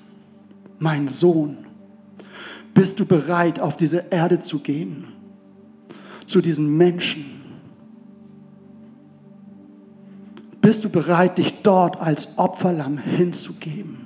mein 0.79 1.09
Sohn, 1.09 1.59
bist 2.73 2.99
du 2.99 3.05
bereit, 3.05 3.61
auf 3.61 3.77
diese 3.77 4.05
Erde 4.11 4.41
zu 4.41 4.61
gehen, 4.61 5.05
zu 6.27 6.41
diesen 6.41 6.77
Menschen? 6.77 7.27
Bist 10.63 10.85
du 10.85 10.89
bereit, 10.89 11.39
dich 11.39 11.63
dort 11.63 12.01
als 12.01 12.39
Opferlamm 12.39 12.99
hinzugeben? 12.99 13.99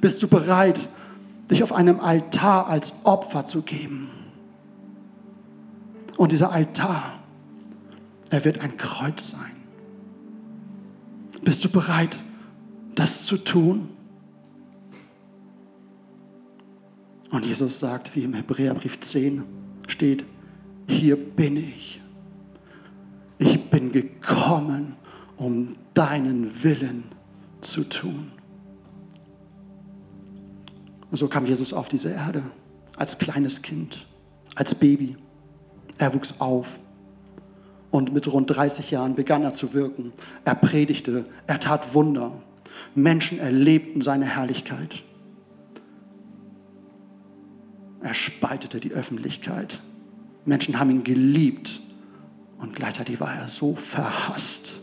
Bist 0.00 0.22
du 0.22 0.28
bereit, 0.28 0.88
dich 1.50 1.62
auf 1.62 1.72
einem 1.72 2.00
Altar 2.00 2.68
als 2.68 3.04
Opfer 3.04 3.44
zu 3.44 3.62
geben? 3.62 4.08
Und 6.16 6.32
dieser 6.32 6.52
Altar, 6.52 7.19
er 8.30 8.44
wird 8.44 8.60
ein 8.60 8.76
Kreuz 8.76 9.32
sein. 9.32 9.50
Bist 11.42 11.64
du 11.64 11.68
bereit, 11.68 12.16
das 12.94 13.26
zu 13.26 13.36
tun? 13.36 13.88
Und 17.30 17.44
Jesus 17.44 17.78
sagt, 17.78 18.14
wie 18.16 18.24
im 18.24 18.34
Hebräerbrief 18.34 19.00
10 19.00 19.42
steht, 19.88 20.24
hier 20.88 21.16
bin 21.16 21.56
ich. 21.56 22.00
Ich 23.38 23.70
bin 23.70 23.92
gekommen, 23.92 24.96
um 25.36 25.74
deinen 25.94 26.62
Willen 26.62 27.04
zu 27.60 27.84
tun. 27.84 28.32
Und 31.10 31.16
so 31.16 31.28
kam 31.28 31.46
Jesus 31.46 31.72
auf 31.72 31.88
diese 31.88 32.10
Erde 32.10 32.42
als 32.96 33.18
kleines 33.18 33.62
Kind, 33.62 34.06
als 34.54 34.74
Baby. 34.74 35.16
Er 35.98 36.12
wuchs 36.14 36.40
auf 36.40 36.78
und 37.90 38.12
mit 38.12 38.32
rund 38.32 38.50
30 38.50 38.90
Jahren 38.90 39.14
begann 39.14 39.42
er 39.42 39.52
zu 39.52 39.74
wirken. 39.74 40.12
Er 40.44 40.54
predigte, 40.54 41.24
er 41.46 41.60
tat 41.60 41.94
Wunder. 41.94 42.32
Menschen 42.94 43.38
erlebten 43.38 44.00
seine 44.00 44.26
Herrlichkeit. 44.26 45.02
Er 48.02 48.14
spaltete 48.14 48.80
die 48.80 48.92
Öffentlichkeit. 48.92 49.80
Menschen 50.44 50.78
haben 50.78 50.90
ihn 50.90 51.04
geliebt 51.04 51.80
und 52.58 52.74
gleichzeitig 52.74 53.20
war 53.20 53.34
er 53.34 53.48
so 53.48 53.74
verhasst. 53.74 54.80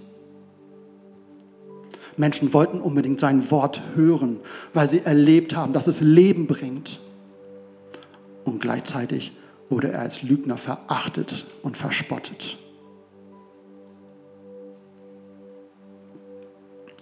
Menschen 2.16 2.52
wollten 2.54 2.82
unbedingt 2.82 3.20
sein 3.20 3.50
Wort 3.52 3.82
hören, 3.96 4.40
weil 4.74 4.90
sie 4.90 5.00
erlebt 5.00 5.56
haben, 5.56 5.74
dass 5.74 5.88
es 5.88 6.02
Leben 6.02 6.48
bringt. 6.48 7.00
Und 8.44 8.60
gleichzeitig 8.60 9.34
wurde 9.70 9.92
er 9.92 10.02
als 10.02 10.24
Lügner 10.24 10.58
verachtet 10.58 11.46
und 11.62 11.78
verspottet. 11.78 12.58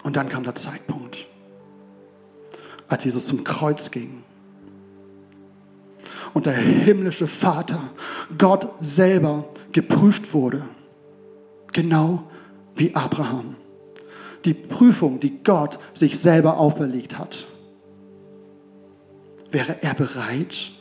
Und 0.05 0.15
dann 0.15 0.29
kam 0.29 0.43
der 0.43 0.53
Zeitpunkt, 0.53 1.25
als 2.87 3.03
Jesus 3.03 3.25
zum 3.25 3.43
Kreuz 3.43 3.89
ging 3.89 4.23
und 6.35 6.45
der 6.45 6.53
himmlische 6.53 7.25
Vater, 7.25 7.79
Gott 8.37 8.67
selber, 8.81 9.49
geprüft 9.71 10.31
wurde. 10.35 10.61
Genau 11.73 12.29
wie 12.75 12.93
Abraham. 12.93 13.55
Die 14.45 14.53
Prüfung, 14.53 15.19
die 15.19 15.43
Gott 15.43 15.79
sich 15.93 16.19
selber 16.19 16.57
auferlegt 16.57 17.17
hat. 17.17 17.45
Wäre 19.49 19.81
er 19.81 19.95
bereit, 19.95 20.71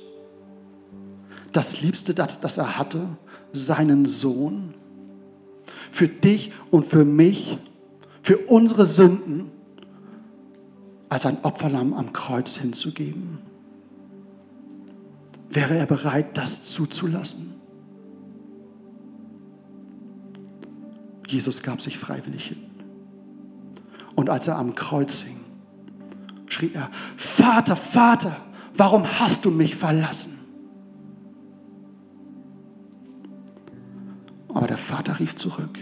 das 1.55 1.81
Liebste, 1.81 2.13
das 2.13 2.59
er 2.59 2.79
hatte, 2.79 3.09
seinen 3.53 4.05
Sohn, 4.05 4.75
für 5.91 6.09
dich 6.09 6.53
und 6.71 6.85
für 6.85 7.07
mich, 7.07 7.57
für 8.25 8.39
unsere 8.39 8.85
Sünden, 8.87 9.53
als 11.09 11.27
ein 11.27 11.39
Opferlamm 11.45 11.95
am 11.95 12.13
Kreuz 12.13 12.57
hinzugeben? 12.57 13.39
wäre 15.55 15.77
er 15.77 15.87
bereit, 15.87 16.37
das 16.37 16.63
zuzulassen. 16.65 17.53
Jesus 21.27 21.63
gab 21.63 21.81
sich 21.81 21.99
freiwillig 21.99 22.49
hin. 22.49 22.59
Und 24.15 24.31
als 24.31 24.49
er 24.49 24.57
am 24.59 24.75
Kreuz 24.75 25.23
hing, 25.23 25.41
schrie 26.47 26.71
er, 26.75 26.91
Vater, 27.17 27.77
Vater, 27.77 28.37
warum 28.77 29.05
hast 29.05 29.45
du 29.45 29.51
mich 29.51 29.75
verlassen? 29.75 30.33
Aber 34.49 34.69
der 34.69 34.77
Vater 34.77 35.19
rief 35.19 35.35
zurück, 35.35 35.79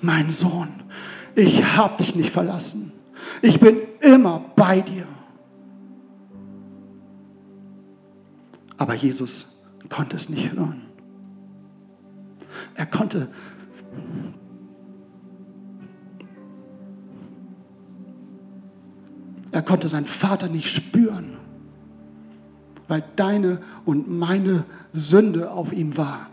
mein 0.00 0.30
Sohn, 0.30 0.68
ich 1.36 1.76
habe 1.76 2.02
dich 2.02 2.14
nicht 2.14 2.30
verlassen. 2.30 2.92
Ich 3.42 3.60
bin 3.60 3.78
immer 4.00 4.44
bei 4.56 4.80
dir. 4.80 5.06
Aber 8.76 8.94
Jesus 8.94 9.62
konnte 9.88 10.16
es 10.16 10.28
nicht 10.28 10.52
hören. 10.52 10.82
Er 12.74 12.86
konnte 12.86 13.28
Er 19.50 19.62
konnte 19.62 19.88
seinen 19.88 20.06
Vater 20.06 20.48
nicht 20.48 20.68
spüren, 20.68 21.36
weil 22.88 23.04
deine 23.14 23.62
und 23.84 24.10
meine 24.10 24.64
Sünde 24.92 25.52
auf 25.52 25.72
ihm 25.72 25.96
war. 25.96 26.26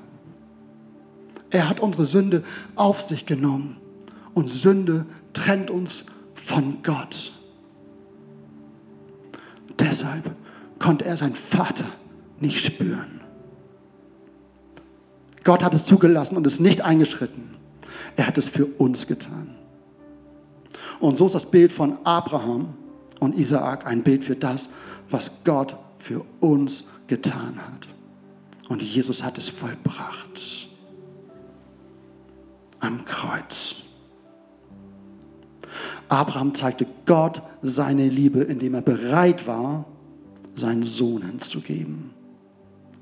Er 1.51 1.69
hat 1.69 1.81
unsere 1.81 2.03
Sünde 2.03 2.43
auf 2.75 2.99
sich 2.99 3.27
genommen 3.27 3.77
und 4.33 4.49
Sünde 4.49 5.05
trennt 5.33 5.69
uns 5.69 6.05
von 6.35 6.81
Gott. 6.83 7.33
Deshalb 9.79 10.31
konnte 10.79 11.05
er 11.05 11.17
seinen 11.17 11.35
Vater 11.35 11.85
nicht 12.39 12.63
spüren. 12.63 13.21
Gott 15.43 15.63
hat 15.63 15.73
es 15.73 15.85
zugelassen 15.85 16.37
und 16.37 16.45
ist 16.45 16.59
nicht 16.59 16.81
eingeschritten. 16.81 17.55
Er 18.15 18.27
hat 18.27 18.37
es 18.37 18.49
für 18.49 18.65
uns 18.65 19.07
getan. 19.07 19.55
Und 20.99 21.17
so 21.17 21.25
ist 21.25 21.35
das 21.35 21.49
Bild 21.49 21.71
von 21.71 21.97
Abraham 22.05 22.75
und 23.19 23.37
Isaak 23.37 23.87
ein 23.87 24.03
Bild 24.03 24.23
für 24.23 24.35
das, 24.35 24.69
was 25.09 25.43
Gott 25.43 25.75
für 25.97 26.23
uns 26.39 26.85
getan 27.07 27.57
hat. 27.57 27.87
Und 28.69 28.81
Jesus 28.81 29.23
hat 29.23 29.37
es 29.37 29.49
vollbracht. 29.49 30.67
Am 32.79 33.03
Kreuz. 33.05 33.75
Abraham 36.11 36.53
zeigte 36.53 36.85
Gott 37.05 37.41
seine 37.61 38.07
Liebe, 38.07 38.41
indem 38.41 38.75
er 38.75 38.81
bereit 38.81 39.47
war, 39.47 39.85
seinen 40.55 40.83
Sohn 40.83 41.23
hinzugeben 41.23 42.11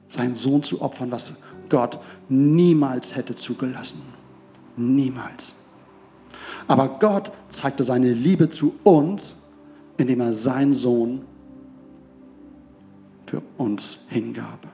seinen 0.09 0.35
Sohn 0.35 0.61
zu 0.61 0.81
opfern, 0.81 1.11
was 1.11 1.43
Gott 1.69 1.99
niemals 2.27 3.15
hätte 3.15 3.35
zugelassen. 3.35 4.01
Niemals. 4.75 5.55
Aber 6.67 6.99
Gott 6.99 7.31
zeigte 7.47 7.83
seine 7.83 8.11
Liebe 8.11 8.49
zu 8.49 8.73
uns, 8.83 9.49
indem 9.97 10.19
er 10.21 10.33
seinen 10.33 10.73
Sohn 10.73 11.21
für 13.25 13.41
uns 13.57 13.99
hingab. 14.09 14.67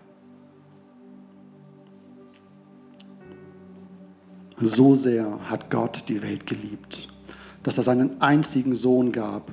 So 4.58 4.96
sehr 4.96 5.50
hat 5.50 5.70
Gott 5.70 6.06
die 6.08 6.22
Welt 6.22 6.48
geliebt, 6.48 7.10
dass 7.66 7.80
er 7.80 7.84
seinen 7.84 8.22
einzigen 8.22 8.76
Sohn 8.76 9.12
gab, 9.12 9.52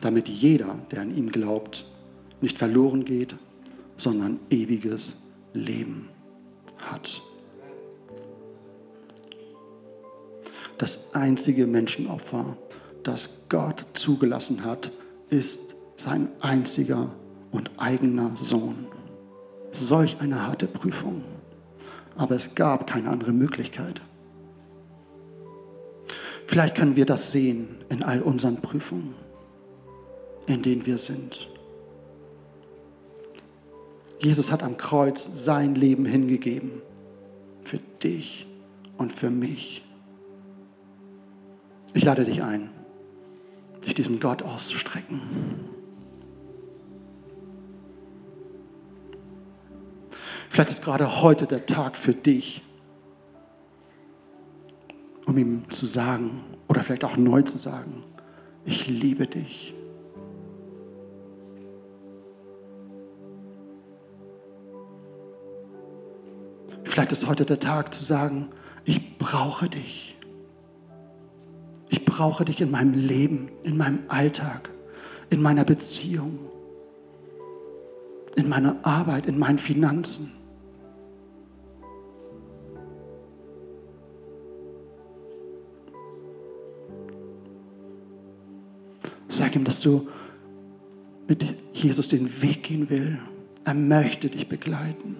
damit 0.00 0.30
jeder, 0.30 0.78
der 0.90 1.02
an 1.02 1.14
ihn 1.14 1.30
glaubt, 1.30 1.84
nicht 2.40 2.56
verloren 2.56 3.04
geht, 3.04 3.36
sondern 3.98 4.40
ewiges 4.48 5.34
Leben 5.52 6.08
hat. 6.78 7.20
Das 10.78 11.14
einzige 11.14 11.66
Menschenopfer, 11.66 12.56
das 13.02 13.46
Gott 13.50 13.84
zugelassen 13.92 14.64
hat, 14.64 14.90
ist 15.28 15.74
sein 15.96 16.28
einziger 16.40 17.10
und 17.52 17.70
eigener 17.76 18.34
Sohn. 18.38 18.86
Solch 19.70 20.16
eine 20.20 20.46
harte 20.46 20.66
Prüfung. 20.66 21.22
Aber 22.16 22.36
es 22.36 22.54
gab 22.54 22.86
keine 22.86 23.10
andere 23.10 23.32
Möglichkeit. 23.32 24.00
Vielleicht 26.46 26.76
können 26.76 26.96
wir 26.96 27.06
das 27.06 27.32
sehen 27.32 27.68
in 27.88 28.02
all 28.02 28.22
unseren 28.22 28.62
Prüfungen, 28.62 29.14
in 30.46 30.62
denen 30.62 30.86
wir 30.86 30.98
sind. 30.98 31.50
Jesus 34.20 34.50
hat 34.50 34.62
am 34.62 34.76
Kreuz 34.76 35.44
sein 35.44 35.74
Leben 35.74 36.06
hingegeben 36.06 36.82
für 37.62 37.78
dich 38.02 38.46
und 38.96 39.12
für 39.12 39.30
mich. 39.30 39.82
Ich 41.94 42.04
lade 42.04 42.24
dich 42.24 42.42
ein, 42.42 42.70
dich 43.84 43.94
diesem 43.94 44.20
Gott 44.20 44.42
auszustrecken. 44.42 45.20
Vielleicht 50.48 50.70
ist 50.70 50.84
gerade 50.84 51.22
heute 51.22 51.46
der 51.46 51.66
Tag 51.66 51.96
für 51.96 52.14
dich, 52.14 52.62
um 55.26 55.36
ihm 55.36 55.68
zu 55.68 55.84
sagen 55.86 56.42
oder 56.68 56.82
vielleicht 56.82 57.04
auch 57.04 57.16
neu 57.16 57.42
zu 57.42 57.58
sagen, 57.58 58.02
ich 58.64 58.88
liebe 58.88 59.26
dich. 59.26 59.74
Vielleicht 66.84 67.12
ist 67.12 67.26
heute 67.26 67.44
der 67.44 67.60
Tag 67.60 67.92
zu 67.92 68.04
sagen, 68.04 68.48
ich 68.84 69.18
brauche 69.18 69.68
dich. 69.68 70.16
Ich 71.88 72.04
brauche 72.04 72.44
dich 72.44 72.60
in 72.60 72.70
meinem 72.70 72.94
Leben, 72.94 73.50
in 73.64 73.76
meinem 73.76 74.00
Alltag, 74.08 74.70
in 75.28 75.42
meiner 75.42 75.64
Beziehung, 75.64 76.38
in 78.36 78.48
meiner 78.48 78.76
Arbeit, 78.82 79.26
in 79.26 79.38
meinen 79.38 79.58
Finanzen. 79.58 80.32
Sag 89.36 89.54
ihm, 89.54 89.64
dass 89.64 89.80
du 89.80 90.08
mit 91.28 91.44
Jesus 91.74 92.08
den 92.08 92.40
Weg 92.40 92.62
gehen 92.62 92.88
will. 92.88 93.18
Er 93.66 93.74
möchte 93.74 94.30
dich 94.30 94.48
begleiten. 94.48 95.14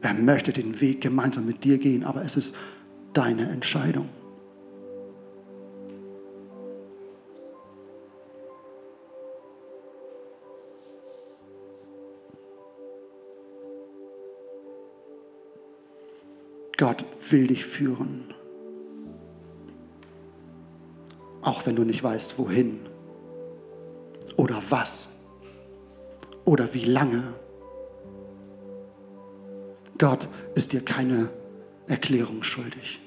Er 0.00 0.14
möchte 0.14 0.52
den 0.52 0.80
Weg 0.80 1.02
gemeinsam 1.02 1.46
mit 1.46 1.62
dir 1.62 1.78
gehen, 1.78 2.02
aber 2.02 2.24
es 2.24 2.36
ist 2.36 2.56
deine 3.12 3.48
Entscheidung. 3.50 4.08
Gott 16.76 17.04
will 17.30 17.46
dich 17.46 17.64
führen. 17.64 18.34
Auch 21.42 21.66
wenn 21.66 21.76
du 21.76 21.84
nicht 21.84 22.02
weißt, 22.02 22.38
wohin 22.38 22.80
oder 24.36 24.60
was 24.70 25.20
oder 26.44 26.72
wie 26.74 26.84
lange. 26.84 27.22
Gott 29.98 30.28
ist 30.54 30.72
dir 30.72 30.84
keine 30.84 31.30
Erklärung 31.86 32.42
schuldig. 32.42 33.00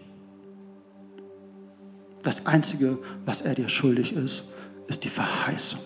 Das 2.23 2.45
Einzige, 2.45 2.97
was 3.25 3.41
er 3.41 3.55
dir 3.55 3.69
schuldig 3.69 4.13
ist, 4.13 4.53
ist 4.87 5.03
die 5.03 5.09
Verheißung. 5.09 5.79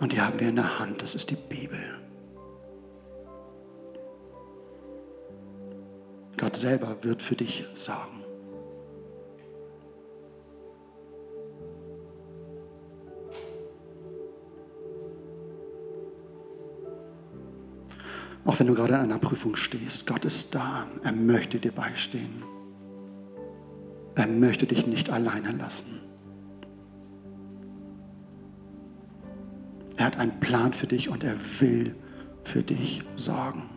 Und 0.00 0.12
die 0.12 0.20
haben 0.20 0.38
wir 0.40 0.48
in 0.48 0.56
der 0.56 0.78
Hand, 0.78 1.02
das 1.02 1.14
ist 1.14 1.30
die 1.30 1.36
Bibel. 1.36 1.78
Gott 6.54 6.60
selber 6.60 6.96
wird 7.02 7.20
für 7.20 7.34
dich 7.34 7.66
sorgen. 7.74 8.22
Auch 18.44 18.60
wenn 18.60 18.68
du 18.68 18.74
gerade 18.74 18.94
in 18.94 19.00
einer 19.00 19.18
Prüfung 19.18 19.56
stehst, 19.56 20.06
Gott 20.06 20.24
ist 20.24 20.54
da. 20.54 20.86
Er 21.02 21.10
möchte 21.10 21.58
dir 21.58 21.72
beistehen. 21.72 22.44
Er 24.14 24.28
möchte 24.28 24.66
dich 24.66 24.86
nicht 24.86 25.10
alleine 25.10 25.50
lassen. 25.50 26.02
Er 29.96 30.06
hat 30.06 30.20
einen 30.20 30.38
Plan 30.38 30.72
für 30.72 30.86
dich 30.86 31.08
und 31.08 31.24
er 31.24 31.34
will 31.58 31.96
für 32.44 32.62
dich 32.62 33.02
sorgen. 33.16 33.73